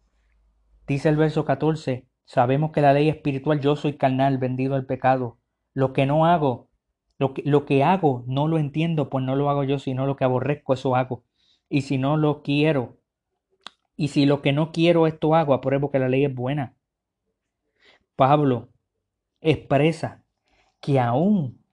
dice 0.87 1.09
el 1.09 1.17
verso 1.17 1.45
14, 1.45 2.07
sabemos 2.25 2.71
que 2.71 2.81
la 2.81 2.93
ley 2.93 3.09
espiritual 3.09 3.59
yo 3.59 3.75
soy 3.75 3.97
carnal, 3.97 4.37
vendido 4.37 4.75
al 4.75 4.85
pecado. 4.85 5.37
Lo 5.73 5.93
que 5.93 6.05
no 6.05 6.25
hago, 6.25 6.69
lo 7.17 7.33
que, 7.33 7.43
lo 7.45 7.65
que 7.65 7.83
hago 7.83 8.23
no 8.27 8.47
lo 8.47 8.57
entiendo, 8.57 9.09
pues 9.09 9.23
no 9.25 9.35
lo 9.35 9.49
hago 9.49 9.63
yo, 9.63 9.79
sino 9.79 10.05
lo 10.05 10.15
que 10.15 10.23
aborrezco, 10.23 10.73
eso 10.73 10.95
hago. 10.95 11.23
Y 11.69 11.81
si 11.81 11.97
no 11.97 12.17
lo 12.17 12.41
quiero, 12.41 13.00
y 14.01 14.07
si 14.07 14.25
lo 14.25 14.41
que 14.41 14.51
no 14.51 14.71
quiero 14.71 15.05
esto 15.05 15.35
hago, 15.35 15.53
apruebo 15.53 15.91
que 15.91 15.99
la 15.99 16.09
ley 16.09 16.25
es 16.25 16.33
buena. 16.33 16.73
Pablo 18.15 18.69
expresa 19.41 20.23
que 20.79 20.99
aún 20.99 21.63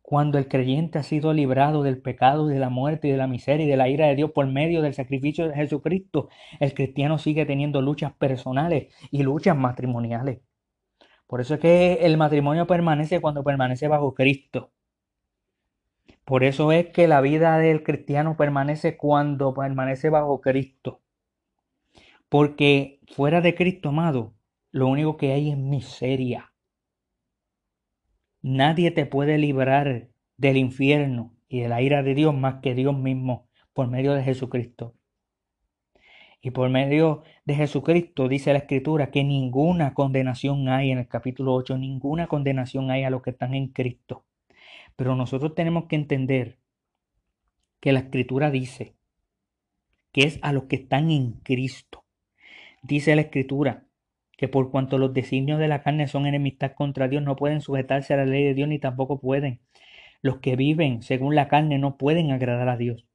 cuando 0.00 0.38
el 0.38 0.46
creyente 0.46 1.00
ha 1.00 1.02
sido 1.02 1.32
librado 1.32 1.82
del 1.82 2.00
pecado, 2.00 2.46
de 2.46 2.60
la 2.60 2.68
muerte 2.68 3.08
y 3.08 3.10
de 3.10 3.16
la 3.16 3.26
miseria 3.26 3.66
y 3.66 3.68
de 3.68 3.76
la 3.76 3.88
ira 3.88 4.06
de 4.06 4.14
Dios 4.14 4.30
por 4.30 4.46
medio 4.46 4.80
del 4.80 4.94
sacrificio 4.94 5.48
de 5.48 5.56
Jesucristo, 5.56 6.28
el 6.60 6.72
cristiano 6.72 7.18
sigue 7.18 7.46
teniendo 7.46 7.82
luchas 7.82 8.12
personales 8.12 8.94
y 9.10 9.24
luchas 9.24 9.56
matrimoniales. 9.56 10.38
Por 11.26 11.40
eso 11.40 11.54
es 11.54 11.60
que 11.60 11.94
el 12.02 12.16
matrimonio 12.16 12.68
permanece 12.68 13.20
cuando 13.20 13.42
permanece 13.42 13.88
bajo 13.88 14.14
Cristo. 14.14 14.70
Por 16.24 16.44
eso 16.44 16.70
es 16.70 16.90
que 16.90 17.08
la 17.08 17.20
vida 17.20 17.58
del 17.58 17.82
cristiano 17.82 18.36
permanece 18.36 18.96
cuando 18.96 19.52
permanece 19.52 20.10
bajo 20.10 20.40
Cristo. 20.40 21.01
Porque 22.32 22.98
fuera 23.08 23.42
de 23.42 23.54
Cristo, 23.54 23.90
amado, 23.90 24.32
lo 24.70 24.88
único 24.88 25.18
que 25.18 25.34
hay 25.34 25.50
es 25.50 25.58
miseria. 25.58 26.54
Nadie 28.40 28.90
te 28.90 29.04
puede 29.04 29.36
librar 29.36 30.08
del 30.38 30.56
infierno 30.56 31.36
y 31.46 31.60
de 31.60 31.68
la 31.68 31.82
ira 31.82 32.02
de 32.02 32.14
Dios 32.14 32.34
más 32.34 32.62
que 32.62 32.74
Dios 32.74 32.96
mismo 32.96 33.50
por 33.74 33.88
medio 33.88 34.14
de 34.14 34.22
Jesucristo. 34.22 34.94
Y 36.40 36.52
por 36.52 36.70
medio 36.70 37.22
de 37.44 37.54
Jesucristo 37.54 38.28
dice 38.28 38.54
la 38.54 38.60
Escritura 38.60 39.10
que 39.10 39.24
ninguna 39.24 39.92
condenación 39.92 40.70
hay 40.70 40.90
en 40.90 41.00
el 41.00 41.08
capítulo 41.08 41.52
8, 41.52 41.76
ninguna 41.76 42.28
condenación 42.28 42.90
hay 42.90 43.04
a 43.04 43.10
los 43.10 43.20
que 43.20 43.32
están 43.32 43.52
en 43.52 43.68
Cristo. 43.68 44.24
Pero 44.96 45.16
nosotros 45.16 45.54
tenemos 45.54 45.84
que 45.84 45.96
entender 45.96 46.58
que 47.78 47.92
la 47.92 47.98
escritura 47.98 48.50
dice 48.50 48.96
que 50.12 50.22
es 50.22 50.38
a 50.40 50.54
los 50.54 50.64
que 50.64 50.76
están 50.76 51.10
en 51.10 51.32
Cristo. 51.42 52.01
Dice 52.82 53.14
la 53.14 53.22
escritura 53.22 53.84
que 54.36 54.48
por 54.48 54.70
cuanto 54.70 54.98
los 54.98 55.14
designios 55.14 55.60
de 55.60 55.68
la 55.68 55.82
carne 55.82 56.08
son 56.08 56.26
enemistad 56.26 56.72
contra 56.74 57.08
Dios, 57.08 57.22
no 57.22 57.36
pueden 57.36 57.60
sujetarse 57.60 58.12
a 58.12 58.16
la 58.16 58.26
ley 58.26 58.44
de 58.44 58.54
Dios 58.54 58.68
ni 58.68 58.78
tampoco 58.78 59.20
pueden. 59.20 59.60
Los 60.20 60.38
que 60.38 60.56
viven 60.56 61.02
según 61.02 61.34
la 61.34 61.48
carne 61.48 61.78
no 61.78 61.96
pueden 61.96 62.32
agradar 62.32 62.68
a 62.68 62.76
Dios. 62.76 63.06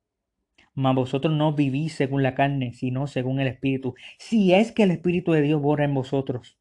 Mas 0.73 0.95
vosotros 0.95 1.33
no 1.33 1.53
vivís 1.53 1.93
según 1.93 2.23
la 2.23 2.35
carne, 2.35 2.73
sino 2.73 3.07
según 3.07 3.39
el 3.39 3.47
Espíritu. 3.47 3.95
Si 4.19 4.53
es 4.53 4.71
que 4.71 4.83
el 4.83 4.91
Espíritu 4.91 5.31
de 5.33 5.41
Dios 5.41 5.61
borra 5.61 5.85
en 5.85 5.93
vosotros. 5.93 6.57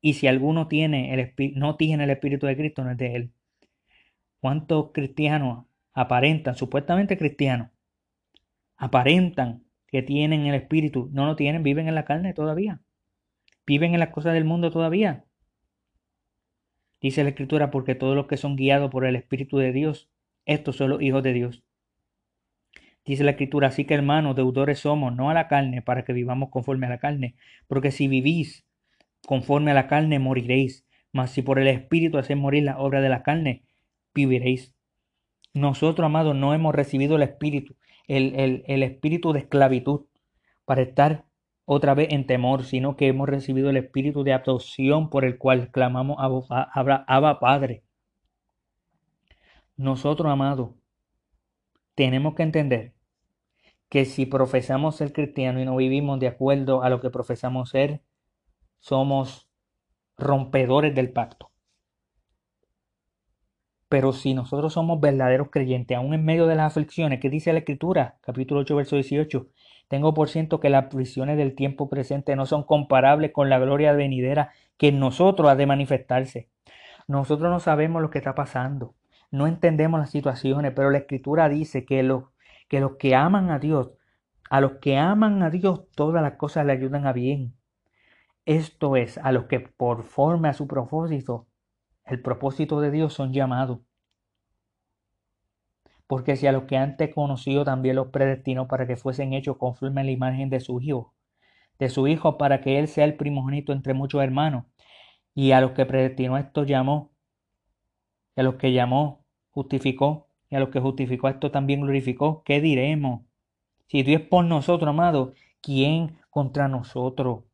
Y 0.00 0.14
si 0.14 0.26
alguno 0.26 0.68
tiene 0.68 1.14
el 1.14 1.54
no 1.56 1.76
tiene 1.76 2.04
el 2.04 2.10
Espíritu 2.10 2.46
de 2.46 2.56
Cristo, 2.56 2.84
no 2.84 2.90
es 2.90 2.98
de 2.98 3.14
él. 3.14 3.32
¿Cuántos 4.40 4.92
cristianos 4.92 5.66
aparentan, 5.96 6.54
supuestamente 6.54 7.16
cristianos, 7.16 7.70
aparentan 8.76 9.65
que 9.88 10.02
tienen 10.02 10.46
el 10.46 10.54
espíritu, 10.54 11.08
no 11.12 11.26
lo 11.26 11.36
tienen, 11.36 11.62
viven 11.62 11.88
en 11.88 11.94
la 11.94 12.04
carne 12.04 12.34
todavía? 12.34 12.80
¿Viven 13.66 13.94
en 13.94 14.00
las 14.00 14.10
cosas 14.10 14.34
del 14.34 14.44
mundo 14.44 14.70
todavía? 14.70 15.24
Dice 17.00 17.22
la 17.22 17.30
Escritura, 17.30 17.70
porque 17.70 17.94
todos 17.94 18.16
los 18.16 18.26
que 18.26 18.36
son 18.36 18.56
guiados 18.56 18.90
por 18.90 19.04
el 19.04 19.16
Espíritu 19.16 19.58
de 19.58 19.72
Dios, 19.72 20.08
estos 20.44 20.76
son 20.76 20.90
los 20.90 21.02
hijos 21.02 21.22
de 21.22 21.32
Dios. 21.32 21.64
Dice 23.04 23.24
la 23.24 23.32
Escritura, 23.32 23.68
así 23.68 23.84
que 23.84 23.94
hermanos, 23.94 24.36
deudores 24.36 24.80
somos, 24.80 25.14
no 25.14 25.30
a 25.30 25.34
la 25.34 25.48
carne, 25.48 25.82
para 25.82 26.04
que 26.04 26.12
vivamos 26.12 26.50
conforme 26.50 26.86
a 26.86 26.90
la 26.90 26.98
carne, 26.98 27.36
porque 27.66 27.90
si 27.90 28.08
vivís 28.08 28.66
conforme 29.26 29.72
a 29.72 29.74
la 29.74 29.88
carne, 29.88 30.18
moriréis, 30.18 30.86
mas 31.12 31.30
si 31.30 31.42
por 31.42 31.58
el 31.58 31.68
Espíritu 31.68 32.18
hacéis 32.18 32.38
morir 32.38 32.64
la 32.64 32.78
obra 32.78 33.00
de 33.00 33.08
la 33.08 33.22
carne, 33.22 33.64
viviréis. 34.14 34.75
Nosotros, 35.56 36.04
amados, 36.04 36.36
no 36.36 36.52
hemos 36.52 36.74
recibido 36.74 37.16
el 37.16 37.22
espíritu, 37.22 37.76
el, 38.08 38.62
el, 38.66 38.82
espíritu 38.82 39.32
de 39.32 39.38
esclavitud 39.38 40.02
para 40.66 40.82
estar 40.82 41.24
otra 41.64 41.94
vez 41.94 42.08
en 42.10 42.26
temor, 42.26 42.64
sino 42.64 42.94
que 42.94 43.08
hemos 43.08 43.26
recibido 43.26 43.70
el 43.70 43.78
espíritu 43.78 44.22
de 44.22 44.34
adopción 44.34 45.08
por 45.08 45.24
el 45.24 45.38
cual 45.38 45.70
clamamos 45.70 46.18
a 46.50 47.04
Abba 47.06 47.40
Padre. 47.40 47.84
Nosotros, 49.78 50.30
amados, 50.30 50.72
tenemos 51.94 52.34
que 52.34 52.42
entender 52.42 52.92
que 53.88 54.04
si 54.04 54.26
profesamos 54.26 54.96
ser 54.96 55.14
cristiano 55.14 55.58
y 55.58 55.64
no 55.64 55.74
vivimos 55.76 56.20
de 56.20 56.26
acuerdo 56.28 56.82
a 56.82 56.90
lo 56.90 57.00
que 57.00 57.08
profesamos 57.08 57.70
ser, 57.70 58.02
somos 58.78 59.48
rompedores 60.18 60.94
del 60.94 61.14
pacto. 61.14 61.50
Pero 63.96 64.12
si 64.12 64.34
nosotros 64.34 64.74
somos 64.74 65.00
verdaderos 65.00 65.48
creyentes, 65.50 65.96
aún 65.96 66.12
en 66.12 66.22
medio 66.22 66.46
de 66.46 66.54
las 66.54 66.66
aflicciones, 66.66 67.18
que 67.18 67.30
dice 67.30 67.54
la 67.54 67.60
Escritura, 67.60 68.18
capítulo 68.20 68.60
8, 68.60 68.76
verso 68.76 68.96
18, 68.96 69.46
tengo 69.88 70.12
por 70.12 70.28
ciento 70.28 70.60
que 70.60 70.68
las 70.68 70.84
aflicciones 70.84 71.38
del 71.38 71.54
tiempo 71.54 71.88
presente 71.88 72.36
no 72.36 72.44
son 72.44 72.62
comparables 72.64 73.32
con 73.32 73.48
la 73.48 73.58
gloria 73.58 73.94
venidera 73.94 74.50
que 74.76 74.88
en 74.88 75.00
nosotros 75.00 75.48
ha 75.48 75.56
de 75.56 75.64
manifestarse. 75.64 76.50
Nosotros 77.08 77.50
no 77.50 77.58
sabemos 77.58 78.02
lo 78.02 78.10
que 78.10 78.18
está 78.18 78.34
pasando, 78.34 78.94
no 79.30 79.46
entendemos 79.46 79.98
las 79.98 80.10
situaciones, 80.10 80.74
pero 80.76 80.90
la 80.90 80.98
Escritura 80.98 81.48
dice 81.48 81.86
que 81.86 82.02
los 82.02 82.24
que, 82.68 82.80
los 82.80 82.96
que 82.96 83.14
aman 83.14 83.50
a 83.50 83.58
Dios, 83.58 83.92
a 84.50 84.60
los 84.60 84.72
que 84.72 84.98
aman 84.98 85.42
a 85.42 85.48
Dios, 85.48 85.90
todas 85.94 86.22
las 86.22 86.34
cosas 86.34 86.66
le 86.66 86.72
ayudan 86.72 87.06
a 87.06 87.14
bien. 87.14 87.54
Esto 88.44 88.94
es, 88.94 89.16
a 89.16 89.32
los 89.32 89.46
que 89.46 89.60
por 89.60 90.02
forma 90.02 90.50
a 90.50 90.52
su 90.52 90.66
propósito 90.66 91.46
el 92.06 92.22
propósito 92.22 92.80
de 92.80 92.92
Dios 92.92 93.14
son 93.14 93.32
llamados. 93.32 93.80
Porque 96.06 96.36
si 96.36 96.46
a 96.46 96.52
los 96.52 96.64
que 96.64 96.76
antes 96.76 97.12
conoció 97.14 97.64
también 97.64 97.96
los 97.96 98.08
predestinó 98.08 98.68
para 98.68 98.86
que 98.86 98.96
fuesen 98.96 99.32
hechos 99.32 99.56
conforme 99.56 100.02
a 100.02 100.04
la 100.04 100.10
imagen 100.12 100.50
de 100.50 100.60
su 100.60 100.80
Hijo, 100.80 101.14
de 101.78 101.88
su 101.88 102.06
Hijo 102.06 102.38
para 102.38 102.60
que 102.60 102.78
Él 102.78 102.88
sea 102.88 103.04
el 103.04 103.16
primogénito 103.16 103.72
entre 103.72 103.94
muchos 103.94 104.22
hermanos. 104.22 104.64
Y 105.34 105.52
a 105.52 105.60
los 105.60 105.72
que 105.72 105.84
predestinó 105.84 106.38
esto 106.38 106.64
llamó, 106.64 107.12
y 108.36 108.40
a 108.40 108.44
los 108.44 108.54
que 108.54 108.72
llamó 108.72 109.24
justificó, 109.50 110.28
y 110.48 110.56
a 110.56 110.60
los 110.60 110.68
que 110.70 110.80
justificó 110.80 111.28
esto 111.28 111.50
también 111.50 111.80
glorificó. 111.80 112.42
¿Qué 112.44 112.60
diremos? 112.60 113.22
Si 113.88 114.02
Dios 114.02 114.22
es 114.22 114.28
por 114.28 114.44
nosotros, 114.44 114.88
amado, 114.88 115.34
¿quién 115.60 116.18
contra 116.30 116.68
nosotros? 116.68 117.44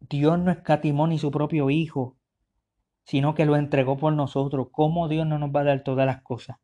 Dios 0.00 0.38
no 0.38 0.50
escatimó 0.50 1.06
ni 1.06 1.18
su 1.18 1.30
propio 1.30 1.70
Hijo, 1.70 2.16
sino 3.04 3.34
que 3.34 3.46
lo 3.46 3.56
entregó 3.56 3.96
por 3.96 4.12
nosotros. 4.12 4.68
¿Cómo 4.70 5.08
Dios 5.08 5.26
no 5.26 5.38
nos 5.38 5.50
va 5.50 5.60
a 5.60 5.64
dar 5.64 5.82
todas 5.82 6.06
las 6.06 6.22
cosas? 6.22 6.58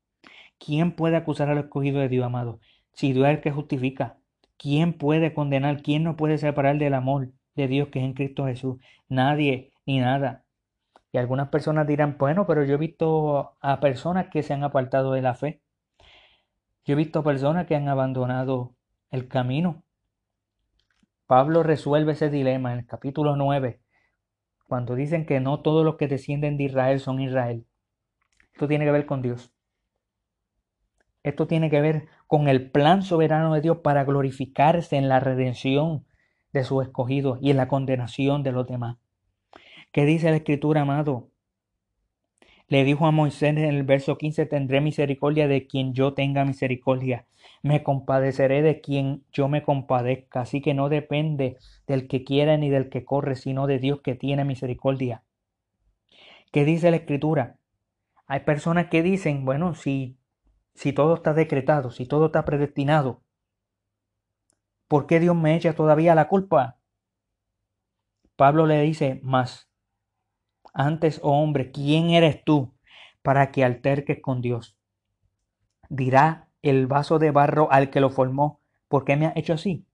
¿Quién 0.59 0.93
puede 0.93 1.17
acusar 1.17 1.49
al 1.49 1.59
escogido 1.59 2.01
de 2.01 2.09
Dios, 2.09 2.27
amado? 2.27 2.61
Si 2.93 3.13
Dios 3.13 3.27
es 3.27 3.37
el 3.37 3.41
que 3.41 3.51
justifica. 3.51 4.19
¿Quién 4.57 4.93
puede 4.93 5.35
condenar? 5.35 5.83
¿Quién 5.83 6.05
no 6.05 6.17
puede 6.17 6.39
separar 6.39 6.79
del 6.79 6.95
amor 6.95 7.31
de 7.55 7.69
Dios 7.69 7.89
que 7.89 8.01
es 8.01 8.05
en 8.05 8.15
Cristo 8.15 8.47
Jesús? 8.47 8.79
Nadie 9.09 9.73
ni 9.87 10.01
nada. 10.01 10.45
Y 11.13 11.19
algunas 11.19 11.49
personas 11.49 11.87
dirán, 11.87 12.17
bueno, 12.19 12.47
pero 12.47 12.65
yo 12.65 12.75
he 12.75 12.79
visto 12.79 13.57
a 13.61 13.81
personas 13.81 14.29
que 14.29 14.43
se 14.43 14.53
han 14.53 14.65
apartado 14.65 15.13
de 15.13 15.23
la 15.23 15.35
fe. 15.35 15.63
Yo 16.85 16.95
he 16.95 16.97
visto 16.97 17.23
personas 17.23 17.67
que 17.67 17.77
han 17.77 17.89
abandonado 17.89 18.75
el 19.11 19.29
camino. 19.29 19.85
Pablo 21.27 21.63
resuelve 21.63 22.13
ese 22.13 22.31
dilema 22.31 22.73
en 22.73 22.81
el 22.81 22.87
capítulo 22.87 23.37
9 23.37 23.81
cuando 24.69 24.95
dicen 24.95 25.25
que 25.25 25.41
no 25.41 25.61
todos 25.61 25.85
los 25.85 25.97
que 25.97 26.09
descienden 26.09 26.59
de 26.59 26.65
Israel 26.65 27.01
son 27.01 27.21
Israel. 27.21 27.67
Esto 28.53 28.69
tiene 28.69 28.85
que 28.85 28.93
ver 28.93 29.07
con 29.07 29.23
Dios. 29.23 29.53
Esto 31.23 31.47
tiene 31.47 31.71
que 31.71 31.81
ver 31.81 32.07
con 32.27 32.49
el 32.49 32.71
plan 32.71 33.03
soberano 33.03 33.55
de 33.55 33.61
Dios 33.61 33.79
para 33.79 34.05
glorificarse 34.05 34.97
en 34.97 35.09
la 35.09 35.21
redención 35.21 36.05
de 36.53 36.65
sus 36.65 36.85
escogidos 36.85 37.39
y 37.43 37.51
en 37.51 37.57
la 37.57 37.69
condenación 37.69 38.43
de 38.43 38.53
los 38.53 38.67
demás. 38.67 38.97
¿Qué 39.93 40.05
dice 40.05 40.31
la 40.31 40.37
Escritura, 40.37 40.83
amado? 40.83 41.31
Le 42.69 42.85
dijo 42.85 43.07
a 43.07 43.11
Moisés 43.13 43.57
en 43.57 43.59
el 43.59 43.83
verso 43.83 44.19
15, 44.19 44.45
tendré 44.45 44.83
misericordia 44.83 45.49
de 45.49 45.67
quien 45.67 45.95
yo 45.95 46.13
tenga 46.13 46.45
misericordia. 46.45 47.27
Me 47.63 47.83
compadeceré 47.83 48.61
de 48.61 48.83
quien 48.83 49.25
yo 49.33 49.49
me 49.49 49.63
compadezca. 49.63 50.43
Así 50.43 50.61
que 50.61 50.75
no 50.75 50.91
depende 50.91 51.57
del 51.87 52.07
que 52.09 52.25
quiera 52.25 52.59
ni 52.59 52.69
del 52.69 52.91
que 52.91 53.07
corre, 53.07 53.37
sino 53.37 53.67
de 53.67 53.79
Dios 53.79 54.03
que 54.03 54.15
tiene 54.15 54.45
misericordia. 54.45 55.23
¿Qué 56.53 56.67
dice 56.67 56.91
la 56.91 56.99
Escritura? 56.99 57.57
Hay 58.27 58.41
personas 58.41 58.89
que 58.89 59.03
dicen, 59.03 59.47
bueno, 59.47 59.75
si, 59.75 60.18
si 60.79 60.93
todo 60.93 61.15
está 61.15 61.35
decretado, 61.35 61.91
si 61.91 62.07
todo 62.07 62.27
está 62.27 62.45
predestinado, 62.45 63.21
¿por 64.87 65.09
qué 65.09 65.19
Dios 65.19 65.35
me 65.35 65.57
echa 65.57 65.73
todavía 65.73 66.15
la 66.15 66.29
culpa? 66.29 66.79
Pablo 68.37 68.65
le 68.65 68.81
dice 68.83 69.19
más, 69.25 69.69
antes, 70.73 71.19
oh 71.25 71.43
hombre, 71.43 71.73
¿quién 71.73 72.11
eres 72.11 72.45
tú 72.45 72.77
para 73.23 73.51
que 73.51 73.65
alterques 73.65 74.23
con 74.23 74.41
Dios? 74.41 74.79
Dirá 75.89 76.47
el 76.63 76.87
vaso 76.87 77.19
de 77.19 77.33
barro 77.33 77.73
al 77.73 77.91
que 77.91 77.99
lo 77.99 78.11
formó, 78.11 78.61
¿por 78.87 79.05
qué 79.05 79.17
me 79.17 79.27
ha 79.27 79.33
hecho 79.35 79.55
así? 79.55 79.85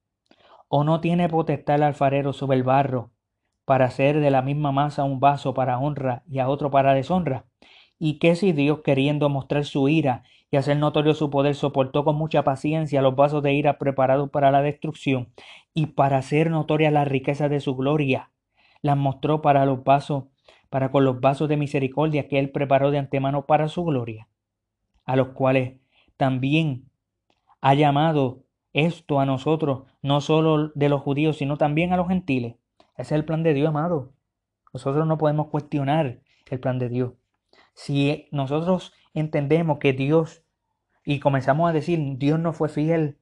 ¿O 0.67 0.83
no 0.83 1.01
tiene 1.01 1.27
potestad 1.29 1.77
el 1.77 1.83
alfarero 1.83 2.31
sobre 2.31 2.57
el 2.57 2.63
barro 2.63 3.09
para 3.65 3.85
hacer 3.85 4.19
de 4.19 4.29
la 4.29 4.43
misma 4.43 4.71
masa 4.71 5.03
un 5.03 5.19
vaso 5.19 5.55
para 5.55 5.79
honra 5.79 6.21
y 6.27 6.37
a 6.37 6.47
otro 6.47 6.69
para 6.69 6.93
deshonra? 6.93 7.45
¿Y 7.97 8.19
qué 8.19 8.35
si 8.35 8.51
Dios, 8.51 8.81
queriendo 8.83 9.29
mostrar 9.29 9.65
su 9.65 9.89
ira 9.89 10.21
y 10.51 10.57
hacer 10.57 10.77
notorio 10.77 11.13
su 11.13 11.29
poder, 11.29 11.55
soportó 11.55 12.03
con 12.03 12.15
mucha 12.15 12.43
paciencia 12.43 13.01
los 13.01 13.15
vasos 13.15 13.43
de 13.43 13.53
ira 13.53 13.77
preparados 13.77 14.29
para 14.29 14.51
la 14.51 14.61
destrucción 14.61 15.33
y 15.73 15.87
para 15.87 16.17
hacer 16.17 16.49
notoria 16.49 16.91
la 16.91 17.05
riqueza 17.05 17.49
de 17.49 17.59
su 17.59 17.75
gloria, 17.75 18.31
las 18.81 18.97
mostró 18.97 19.41
para 19.41 19.65
los 19.65 19.83
vasos 19.83 20.25
para 20.69 20.91
con 20.91 21.05
los 21.05 21.21
vasos 21.21 21.47
de 21.47 21.57
misericordia 21.57 22.27
que 22.27 22.37
Él 22.37 22.51
preparó 22.51 22.91
de 22.91 22.97
antemano 22.97 23.45
para 23.45 23.67
su 23.69 23.85
gloria, 23.85 24.27
a 25.05 25.15
los 25.15 25.29
cuales 25.29 25.79
también 26.17 26.89
ha 27.61 27.73
llamado 27.75 28.43
esto 28.73 29.21
a 29.21 29.25
nosotros, 29.25 29.83
no 30.01 30.19
solo 30.19 30.73
de 30.75 30.89
los 30.89 31.01
judíos, 31.01 31.37
sino 31.37 31.57
también 31.57 31.93
a 31.93 31.97
los 31.97 32.09
gentiles. 32.09 32.55
Ese 32.97 33.01
es 33.01 33.11
el 33.13 33.25
plan 33.25 33.41
de 33.41 33.53
Dios, 33.53 33.69
amado. 33.69 34.13
Nosotros 34.73 35.07
no 35.07 35.17
podemos 35.17 35.47
cuestionar 35.47 36.19
el 36.49 36.59
plan 36.59 36.77
de 36.77 36.89
Dios. 36.89 37.13
Si 37.73 38.27
nosotros 38.31 38.93
entendemos 39.15 39.79
que 39.79 39.93
Dios, 39.93 40.43
y 41.03 41.19
comenzamos 41.19 41.69
a 41.69 41.73
decir, 41.73 41.99
Dios 42.17 42.39
no 42.39 42.53
fue 42.53 42.69
fiel 42.69 43.17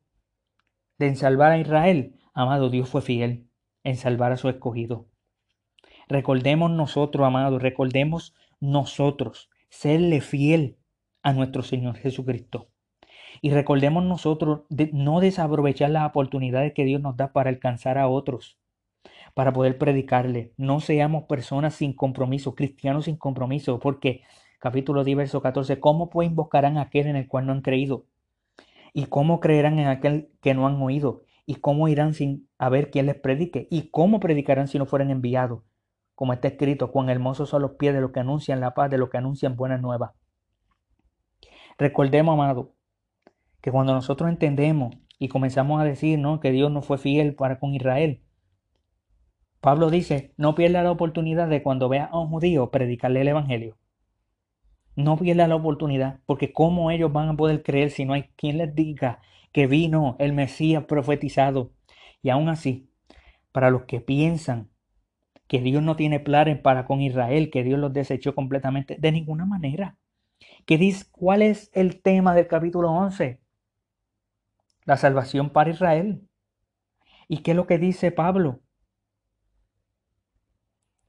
en 0.99 1.15
salvar 1.15 1.51
a 1.51 1.57
Israel, 1.57 2.15
amado, 2.33 2.69
Dios 2.69 2.89
fue 2.89 3.01
fiel 3.01 3.47
en 3.83 3.95
salvar 3.95 4.31
a 4.31 4.37
su 4.37 4.49
escogido. 4.49 5.07
Recordemos 6.07 6.71
nosotros, 6.71 7.25
amados, 7.25 7.61
recordemos 7.61 8.35
nosotros 8.59 9.49
serle 9.69 10.21
fiel 10.21 10.77
a 11.21 11.33
nuestro 11.33 11.63
Señor 11.63 11.97
Jesucristo. 11.97 12.69
Y 13.41 13.51
recordemos 13.51 14.03
nosotros 14.03 14.61
no 14.91 15.19
desaprovechar 15.19 15.89
las 15.89 16.07
oportunidades 16.07 16.73
que 16.73 16.85
Dios 16.85 17.01
nos 17.01 17.17
da 17.17 17.33
para 17.33 17.49
alcanzar 17.49 17.97
a 17.97 18.07
otros, 18.07 18.57
para 19.33 19.51
poder 19.51 19.77
predicarle. 19.77 20.53
No 20.57 20.79
seamos 20.79 21.23
personas 21.23 21.73
sin 21.75 21.93
compromiso, 21.93 22.55
cristianos 22.55 23.05
sin 23.05 23.17
compromiso, 23.17 23.79
porque 23.79 24.21
capítulo 24.63 25.03
10, 25.03 25.17
verso 25.17 25.41
14, 25.41 25.81
¿cómo 25.81 26.09
pues 26.09 26.29
invocarán 26.29 26.77
a 26.77 26.83
aquel 26.83 27.07
en 27.07 27.17
el 27.17 27.27
cual 27.27 27.45
no 27.45 27.51
han 27.51 27.61
creído? 27.61 28.05
¿Y 28.93 29.07
cómo 29.07 29.41
creerán 29.41 29.77
en 29.77 29.87
aquel 29.87 30.29
que 30.41 30.53
no 30.53 30.67
han 30.67 30.81
oído? 30.81 31.23
¿Y 31.45 31.55
cómo 31.55 31.89
irán 31.89 32.13
sin 32.13 32.47
haber 32.57 32.89
quien 32.89 33.07
les 33.07 33.15
predique? 33.15 33.67
¿Y 33.69 33.89
cómo 33.89 34.21
predicarán 34.21 34.69
si 34.69 34.79
no 34.79 34.85
fueran 34.85 35.11
enviados? 35.11 35.63
como 36.15 36.31
está 36.31 36.47
escrito, 36.47 36.89
cuán 36.89 37.09
hermosos 37.09 37.49
son 37.49 37.63
los 37.63 37.71
pies 37.71 37.93
de 37.93 37.99
los 37.99 38.11
que 38.11 38.21
anuncian 38.21 38.61
la 38.61 38.73
paz, 38.73 38.89
de 38.89 38.97
los 38.97 39.09
que 39.09 39.17
anuncian 39.17 39.57
buenas 39.57 39.81
nuevas. 39.81 40.11
Recordemos, 41.77 42.33
amado, 42.33 42.75
que 43.59 43.71
cuando 43.71 43.93
nosotros 43.93 44.29
entendemos 44.29 44.95
y 45.19 45.27
comenzamos 45.27 45.81
a 45.81 45.83
decir 45.83 46.19
¿no? 46.19 46.39
que 46.39 46.51
Dios 46.51 46.71
no 46.71 46.81
fue 46.81 46.97
fiel 46.97 47.35
para 47.35 47.59
con 47.59 47.73
Israel, 47.73 48.21
Pablo 49.59 49.89
dice, 49.89 50.33
no 50.37 50.55
pierda 50.55 50.83
la 50.83 50.91
oportunidad 50.91 51.47
de 51.47 51.63
cuando 51.63 51.89
vea 51.89 52.05
a 52.05 52.19
un 52.19 52.29
judío 52.29 52.69
predicarle 52.69 53.21
el 53.21 53.29
Evangelio. 53.29 53.77
No 54.95 55.17
pierda 55.17 55.47
la 55.47 55.55
oportunidad, 55.55 56.19
porque 56.25 56.53
¿cómo 56.53 56.91
ellos 56.91 57.11
van 57.11 57.29
a 57.29 57.35
poder 57.35 57.63
creer 57.63 57.89
si 57.89 58.05
no 58.05 58.13
hay 58.13 58.23
quien 58.35 58.57
les 58.59 58.75
diga 58.75 59.21
que 59.51 59.67
vino 59.67 60.15
el 60.19 60.33
Mesías 60.33 60.85
profetizado? 60.85 61.71
Y 62.21 62.29
aún 62.29 62.49
así, 62.49 62.89
para 63.51 63.71
los 63.71 63.83
que 63.83 64.01
piensan 64.01 64.69
que 65.47 65.61
Dios 65.61 65.83
no 65.83 65.95
tiene 65.95 66.19
planes 66.19 66.59
para 66.59 66.85
con 66.85 67.01
Israel, 67.01 67.49
que 67.51 67.63
Dios 67.63 67.79
los 67.79 67.93
desechó 67.93 68.35
completamente, 68.35 68.97
de 68.99 69.11
ninguna 69.11 69.45
manera. 69.45 69.97
¿Qué 70.65 70.77
dice, 70.77 71.05
¿Cuál 71.11 71.41
es 71.41 71.69
el 71.73 72.01
tema 72.01 72.35
del 72.35 72.47
capítulo 72.47 72.91
11? 72.91 73.41
La 74.85 74.97
salvación 74.97 75.49
para 75.49 75.69
Israel. 75.71 76.27
¿Y 77.27 77.39
qué 77.39 77.51
es 77.51 77.57
lo 77.57 77.67
que 77.67 77.77
dice 77.77 78.11
Pablo? 78.11 78.61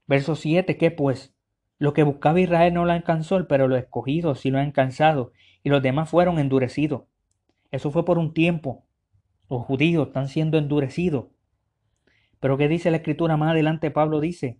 Verso 0.07 0.35
7, 0.35 0.77
¿qué 0.77 0.91
pues? 0.91 1.34
Lo 1.77 1.93
que 1.93 2.03
buscaba 2.03 2.39
Israel 2.39 2.73
no 2.73 2.85
lo 2.85 2.91
alcanzó, 2.91 3.47
pero 3.47 3.67
los 3.67 3.79
escogidos 3.79 4.39
sí 4.39 4.49
lo 4.49 4.59
han 4.59 4.67
alcanzado, 4.67 5.33
y 5.63 5.69
los 5.69 5.81
demás 5.81 6.09
fueron 6.09 6.39
endurecidos. 6.39 7.03
Eso 7.71 7.91
fue 7.91 8.05
por 8.05 8.17
un 8.17 8.33
tiempo. 8.33 8.85
Los 9.49 9.63
judíos 9.63 10.07
están 10.07 10.27
siendo 10.27 10.57
endurecidos. 10.57 11.27
Pero 12.39 12.57
¿qué 12.57 12.67
dice 12.67 12.91
la 12.91 12.97
escritura 12.97 13.37
más 13.37 13.51
adelante? 13.51 13.91
Pablo 13.91 14.19
dice, 14.19 14.59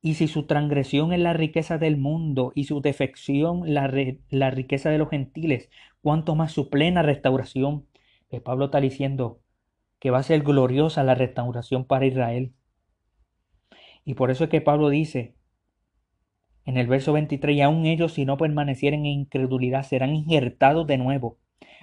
y 0.00 0.14
si 0.14 0.28
su 0.28 0.46
transgresión 0.46 1.12
es 1.12 1.20
la 1.20 1.32
riqueza 1.32 1.78
del 1.78 1.96
mundo 1.96 2.52
y 2.54 2.64
su 2.64 2.80
defección 2.80 3.62
la, 3.74 3.92
la 4.30 4.50
riqueza 4.50 4.90
de 4.90 4.98
los 4.98 5.10
gentiles, 5.10 5.70
cuánto 6.02 6.34
más 6.34 6.52
su 6.52 6.70
plena 6.70 7.02
restauración. 7.02 7.86
Pues 8.28 8.42
Pablo 8.42 8.66
está 8.66 8.80
diciendo 8.80 9.40
que 9.98 10.10
va 10.10 10.18
a 10.18 10.22
ser 10.22 10.42
gloriosa 10.42 11.02
la 11.02 11.14
restauración 11.14 11.84
para 11.84 12.06
Israel. 12.06 12.52
Y 14.04 14.14
por 14.14 14.30
eso 14.30 14.44
es 14.44 14.50
que 14.50 14.60
Pablo 14.60 14.88
dice 14.88 15.35
en 16.66 16.76
el 16.76 16.86
verso 16.86 17.12
23, 17.14 17.56
y 17.56 17.60
aún 17.62 17.86
ellos 17.86 18.12
si 18.12 18.24
no 18.26 18.36
permanecieren 18.36 19.06
en 19.06 19.20
incredulidad 19.20 19.84
serán 19.84 20.14
injertados 20.14 20.86
de 20.86 20.98
nuevo, 20.98 21.38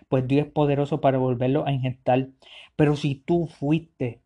pues 0.10 0.28
Dios 0.28 0.48
es 0.48 0.52
poderoso 0.52 1.02
para 1.02 1.18
volverlos 1.18 1.66
a 1.66 1.72
injertar. 1.72 2.28
Pero 2.76 2.96
si 2.96 3.16
tú 3.16 3.48
fuiste 3.48 4.24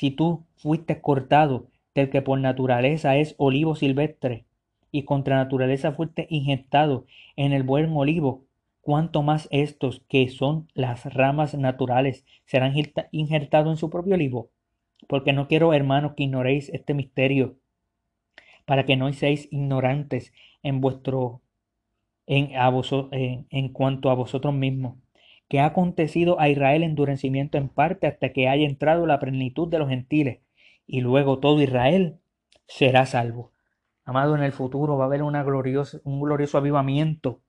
si 0.00 0.10
tú 0.10 0.46
fuiste 0.56 1.02
cortado 1.02 1.66
del 1.94 2.08
que 2.08 2.22
por 2.22 2.38
naturaleza 2.40 3.18
es 3.18 3.34
olivo 3.36 3.74
silvestre, 3.74 4.46
y 4.90 5.02
contra 5.02 5.36
naturaleza 5.36 5.92
fuiste 5.92 6.26
injertado 6.30 7.04
en 7.36 7.52
el 7.52 7.64
buen 7.64 7.94
olivo, 7.94 8.44
cuanto 8.80 9.22
más 9.22 9.46
estos, 9.50 10.02
que 10.08 10.28
son 10.30 10.68
las 10.72 11.04
ramas 11.12 11.54
naturales, 11.54 12.24
serán 12.46 12.74
injertados 13.12 13.70
en 13.70 13.76
su 13.76 13.90
propio 13.90 14.14
olivo. 14.14 14.48
Porque 15.06 15.34
no 15.34 15.48
quiero, 15.48 15.74
hermanos, 15.74 16.14
que 16.16 16.24
ignoréis 16.24 16.70
este 16.70 16.94
misterio, 16.94 17.56
para 18.66 18.84
que 18.84 18.96
no 18.96 19.12
seáis 19.12 19.48
ignorantes 19.50 20.32
en 20.62 20.80
vuestro 20.80 21.42
en, 22.26 22.50
en 23.50 23.68
cuanto 23.72 24.10
a 24.10 24.14
vosotros 24.14 24.54
mismos 24.54 24.96
que 25.50 25.58
ha 25.58 25.66
acontecido 25.66 26.38
a 26.40 26.48
Israel 26.48 26.84
endurecimiento 26.84 27.58
en 27.58 27.68
parte 27.68 28.06
hasta 28.06 28.32
que 28.32 28.48
haya 28.48 28.64
entrado 28.64 29.04
la 29.04 29.18
plenitud 29.18 29.66
de 29.66 29.80
los 29.80 29.88
gentiles, 29.88 30.38
y 30.86 31.00
luego 31.00 31.40
todo 31.40 31.60
Israel 31.60 32.20
será 32.68 33.04
salvo. 33.04 33.50
Amado, 34.04 34.36
en 34.36 34.44
el 34.44 34.52
futuro 34.52 34.96
va 34.96 35.04
a 35.04 35.06
haber 35.08 35.24
una 35.24 35.42
glorioso, 35.42 36.00
un 36.04 36.20
glorioso 36.20 36.56
avivamiento 36.56 37.40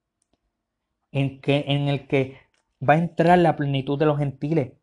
en, 1.12 1.42
que, 1.42 1.66
en 1.68 1.90
el 1.90 2.08
que 2.08 2.38
va 2.88 2.96
a 2.96 2.98
entrar 2.98 3.38
la 3.38 3.56
plenitud 3.56 4.00
de 4.00 4.08
los 4.08 4.18
gentiles. 4.18 4.74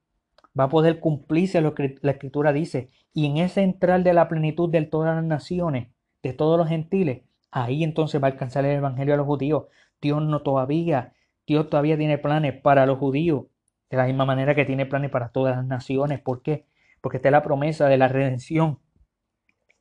Va 0.59 0.65
a 0.65 0.69
poder 0.69 1.01
cumplirse 1.01 1.61
lo 1.61 1.75
que 1.75 1.97
la 2.03 2.13
escritura 2.13 2.53
dice. 2.53 2.91
Y 3.13 3.27
en 3.27 3.39
ese 3.39 3.63
entrar 3.63 4.05
de 4.05 4.15
la 4.15 4.29
plenitud 4.29 4.71
de 4.71 4.83
todas 4.83 5.17
las 5.17 5.25
naciones, 5.25 5.89
de 6.23 6.33
todos 6.33 6.59
los 6.59 6.69
gentiles, 6.69 7.23
ahí 7.51 7.85
entonces 7.85 8.23
va 8.23 8.29
a 8.29 8.31
alcanzar 8.31 8.65
el 8.65 8.77
evangelio 8.77 9.15
a 9.15 9.17
los 9.17 9.27
judíos. 9.27 9.65
Dios 10.01 10.23
no 10.23 10.43
todavía 10.43 11.15
Dios 11.49 11.71
todavía 11.71 11.97
tiene 11.97 12.19
planes 12.19 12.61
para 12.61 12.85
los 12.85 12.99
judíos, 12.99 13.47
de 13.89 13.97
la 13.97 14.05
misma 14.05 14.27
manera 14.27 14.55
que 14.55 14.67
tiene 14.67 14.85
planes 14.85 15.11
para 15.11 15.31
todas 15.31 15.57
las 15.57 15.65
naciones. 15.65 16.21
¿Por 16.21 16.43
qué? 16.43 16.67
Porque 17.01 17.17
esta 17.17 17.31
es 17.31 17.33
la 17.33 17.43
promesa 17.43 17.89
de 17.89 17.97
la 17.97 18.07
redención 18.07 18.81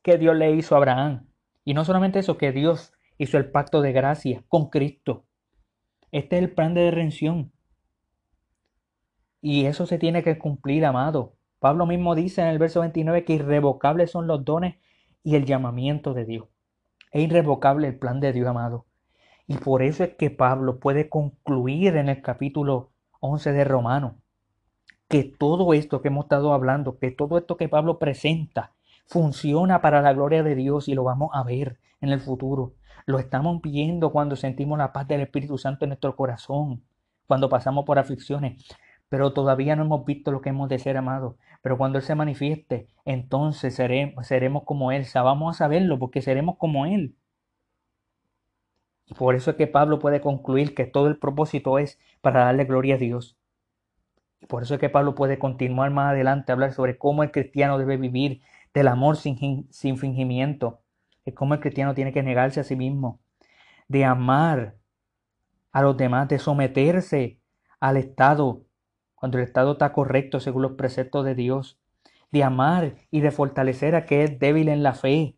que 0.00 0.16
Dios 0.16 0.34
le 0.34 0.50
hizo 0.52 0.74
a 0.74 0.78
Abraham. 0.78 1.26
Y 1.66 1.74
no 1.74 1.84
solamente 1.84 2.20
eso, 2.20 2.38
que 2.38 2.52
Dios 2.52 2.94
hizo 3.18 3.36
el 3.36 3.50
pacto 3.50 3.82
de 3.82 3.92
gracia 3.92 4.42
con 4.48 4.70
Cristo. 4.70 5.26
Este 6.10 6.36
es 6.38 6.42
el 6.44 6.54
plan 6.54 6.72
de 6.72 6.90
redención. 6.90 7.52
Y 9.42 9.66
eso 9.66 9.84
se 9.84 9.98
tiene 9.98 10.22
que 10.22 10.38
cumplir, 10.38 10.86
amado. 10.86 11.34
Pablo 11.58 11.84
mismo 11.84 12.14
dice 12.14 12.40
en 12.40 12.48
el 12.48 12.58
verso 12.58 12.80
29 12.80 13.26
que 13.26 13.34
irrevocables 13.34 14.10
son 14.10 14.26
los 14.26 14.42
dones 14.42 14.76
y 15.22 15.36
el 15.36 15.44
llamamiento 15.44 16.14
de 16.14 16.24
Dios. 16.24 16.48
Es 17.12 17.22
irrevocable 17.22 17.88
el 17.88 17.98
plan 17.98 18.20
de 18.20 18.32
Dios, 18.32 18.48
amado. 18.48 18.86
Y 19.46 19.56
por 19.56 19.82
eso 19.82 20.04
es 20.04 20.14
que 20.16 20.30
Pablo 20.30 20.78
puede 20.78 21.08
concluir 21.08 21.96
en 21.96 22.08
el 22.08 22.20
capítulo 22.22 22.92
11 23.20 23.52
de 23.52 23.64
Romano 23.64 24.18
que 25.08 25.24
todo 25.24 25.72
esto 25.72 26.02
que 26.02 26.08
hemos 26.08 26.26
estado 26.26 26.52
hablando, 26.52 26.98
que 26.98 27.10
todo 27.10 27.38
esto 27.38 27.56
que 27.56 27.68
Pablo 27.68 27.98
presenta, 27.98 28.74
funciona 29.06 29.80
para 29.80 30.02
la 30.02 30.12
gloria 30.12 30.42
de 30.42 30.54
Dios 30.54 30.86
y 30.88 30.94
lo 30.94 31.02
vamos 31.02 31.30
a 31.32 31.42
ver 31.42 31.78
en 32.00 32.10
el 32.10 32.20
futuro. 32.20 32.74
Lo 33.06 33.18
estamos 33.18 33.60
viendo 33.62 34.12
cuando 34.12 34.36
sentimos 34.36 34.78
la 34.78 34.92
paz 34.92 35.08
del 35.08 35.22
Espíritu 35.22 35.56
Santo 35.56 35.86
en 35.86 35.90
nuestro 35.90 36.14
corazón, 36.14 36.84
cuando 37.26 37.48
pasamos 37.48 37.86
por 37.86 37.98
aflicciones, 37.98 38.62
pero 39.08 39.32
todavía 39.32 39.76
no 39.76 39.84
hemos 39.84 40.04
visto 40.04 40.30
lo 40.30 40.40
que 40.40 40.50
hemos 40.50 40.68
de 40.68 40.78
ser 40.78 40.96
amados. 40.96 41.36
Pero 41.62 41.78
cuando 41.78 41.98
Él 41.98 42.04
se 42.04 42.14
manifieste, 42.14 42.88
entonces 43.04 43.74
seremos, 43.74 44.64
como 44.64 44.92
Él. 44.92 45.06
Vamos 45.14 45.56
a 45.56 45.58
saberlo 45.58 45.98
porque 45.98 46.22
seremos 46.22 46.56
como 46.58 46.86
Él. 46.86 47.16
Y 49.06 49.14
por 49.14 49.34
eso 49.34 49.52
es 49.52 49.56
que 49.56 49.66
Pablo 49.66 49.98
puede 49.98 50.20
concluir 50.20 50.74
que 50.74 50.84
todo 50.84 51.08
el 51.08 51.18
propósito 51.18 51.78
es 51.78 51.98
para 52.20 52.44
darle 52.44 52.64
gloria 52.64 52.96
a 52.96 52.98
Dios. 52.98 53.38
Y 54.40 54.46
por 54.46 54.62
eso 54.62 54.74
es 54.74 54.80
que 54.80 54.90
Pablo 54.90 55.14
puede 55.14 55.38
continuar 55.38 55.90
más 55.90 56.12
adelante 56.12 56.52
a 56.52 56.54
hablar 56.54 56.72
sobre 56.72 56.98
cómo 56.98 57.22
el 57.22 57.30
cristiano 57.30 57.78
debe 57.78 57.96
vivir 57.96 58.42
del 58.74 58.88
amor 58.88 59.16
sin, 59.16 59.66
sin 59.70 59.96
fingimiento, 59.96 60.82
de 61.24 61.32
cómo 61.32 61.54
el 61.54 61.60
cristiano 61.60 61.94
tiene 61.94 62.12
que 62.12 62.22
negarse 62.22 62.60
a 62.60 62.64
sí 62.64 62.76
mismo, 62.76 63.20
de 63.88 64.04
amar 64.04 64.76
a 65.72 65.82
los 65.82 65.96
demás, 65.96 66.28
de 66.28 66.38
someterse 66.38 67.40
al 67.80 67.96
Estado 67.96 68.67
cuando 69.18 69.38
el 69.38 69.44
Estado 69.44 69.72
está 69.72 69.92
correcto 69.92 70.40
según 70.40 70.62
los 70.62 70.72
preceptos 70.72 71.24
de 71.24 71.34
Dios, 71.34 71.80
de 72.30 72.44
amar 72.44 72.94
y 73.10 73.20
de 73.20 73.30
fortalecer 73.30 73.94
a 73.94 74.04
que 74.04 74.22
es 74.22 74.38
débil 74.38 74.68
en 74.68 74.82
la 74.82 74.94
fe 74.94 75.36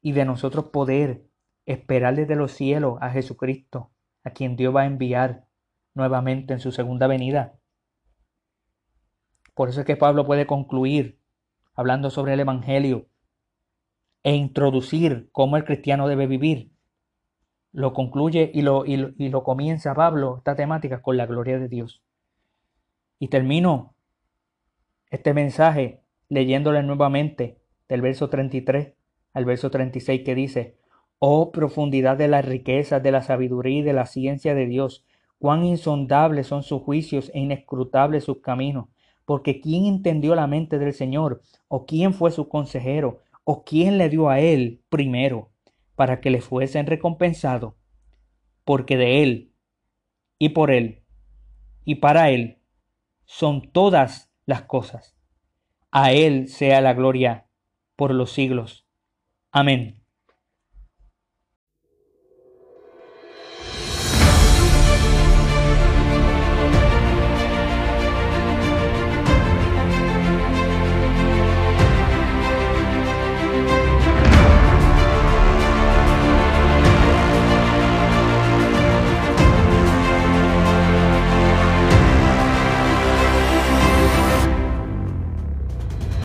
y 0.00 0.12
de 0.12 0.24
nosotros 0.24 0.66
poder 0.66 1.26
esperar 1.64 2.14
desde 2.14 2.36
los 2.36 2.52
cielos 2.52 2.98
a 3.00 3.10
Jesucristo, 3.10 3.90
a 4.22 4.30
quien 4.30 4.56
Dios 4.56 4.74
va 4.74 4.82
a 4.82 4.86
enviar 4.86 5.46
nuevamente 5.94 6.52
en 6.52 6.60
su 6.60 6.70
segunda 6.70 7.06
venida. 7.08 7.58
Por 9.54 9.68
eso 9.68 9.80
es 9.80 9.86
que 9.86 9.96
Pablo 9.96 10.26
puede 10.26 10.46
concluir 10.46 11.18
hablando 11.74 12.10
sobre 12.10 12.34
el 12.34 12.40
Evangelio 12.40 13.08
e 14.22 14.34
introducir 14.34 15.28
cómo 15.32 15.56
el 15.56 15.64
cristiano 15.64 16.06
debe 16.06 16.26
vivir. 16.26 16.72
Lo 17.72 17.92
concluye 17.92 18.50
y 18.54 18.62
lo, 18.62 18.84
y 18.86 18.96
lo, 18.96 19.42
comienza 19.44 19.94
Pablo, 19.94 20.36
esta 20.38 20.54
temática, 20.54 21.02
con 21.02 21.16
la 21.16 21.26
gloria 21.26 21.58
de 21.58 21.68
Dios. 21.68 22.05
Y 23.18 23.28
termino 23.28 23.94
este 25.10 25.32
mensaje 25.34 26.02
leyéndole 26.28 26.82
nuevamente 26.82 27.58
del 27.88 28.02
verso 28.02 28.28
33 28.28 28.94
al 29.32 29.44
verso 29.44 29.70
36 29.70 30.22
que 30.24 30.34
dice, 30.34 30.76
Oh 31.18 31.50
profundidad 31.52 32.16
de 32.16 32.28
las 32.28 32.44
riquezas, 32.44 33.02
de 33.02 33.10
la 33.10 33.22
sabiduría 33.22 33.78
y 33.78 33.82
de 33.82 33.92
la 33.92 34.06
ciencia 34.06 34.54
de 34.54 34.66
Dios, 34.66 35.04
cuán 35.38 35.64
insondables 35.64 36.46
son 36.46 36.62
sus 36.62 36.82
juicios 36.82 37.30
e 37.34 37.40
inescrutables 37.40 38.24
sus 38.24 38.40
caminos. 38.40 38.86
Porque 39.24 39.60
¿quién 39.60 39.86
entendió 39.86 40.34
la 40.34 40.46
mente 40.46 40.78
del 40.78 40.92
Señor? 40.92 41.42
¿O 41.68 41.84
quién 41.86 42.14
fue 42.14 42.30
su 42.30 42.48
consejero? 42.48 43.22
¿O 43.44 43.64
quién 43.64 43.98
le 43.98 44.08
dio 44.08 44.28
a 44.28 44.40
él 44.40 44.82
primero 44.88 45.50
para 45.94 46.20
que 46.20 46.30
le 46.30 46.40
fuesen 46.40 46.86
recompensado? 46.86 47.76
Porque 48.64 48.96
de 48.96 49.22
él 49.22 49.52
y 50.38 50.50
por 50.50 50.70
él 50.70 51.02
y 51.84 51.96
para 51.96 52.30
él 52.30 52.55
son 53.26 53.70
todas 53.72 54.32
las 54.46 54.62
cosas. 54.62 55.16
A 55.90 56.12
él 56.12 56.48
sea 56.48 56.80
la 56.80 56.94
gloria 56.94 57.46
por 57.96 58.14
los 58.14 58.32
siglos. 58.32 58.86
Amén. 59.52 60.05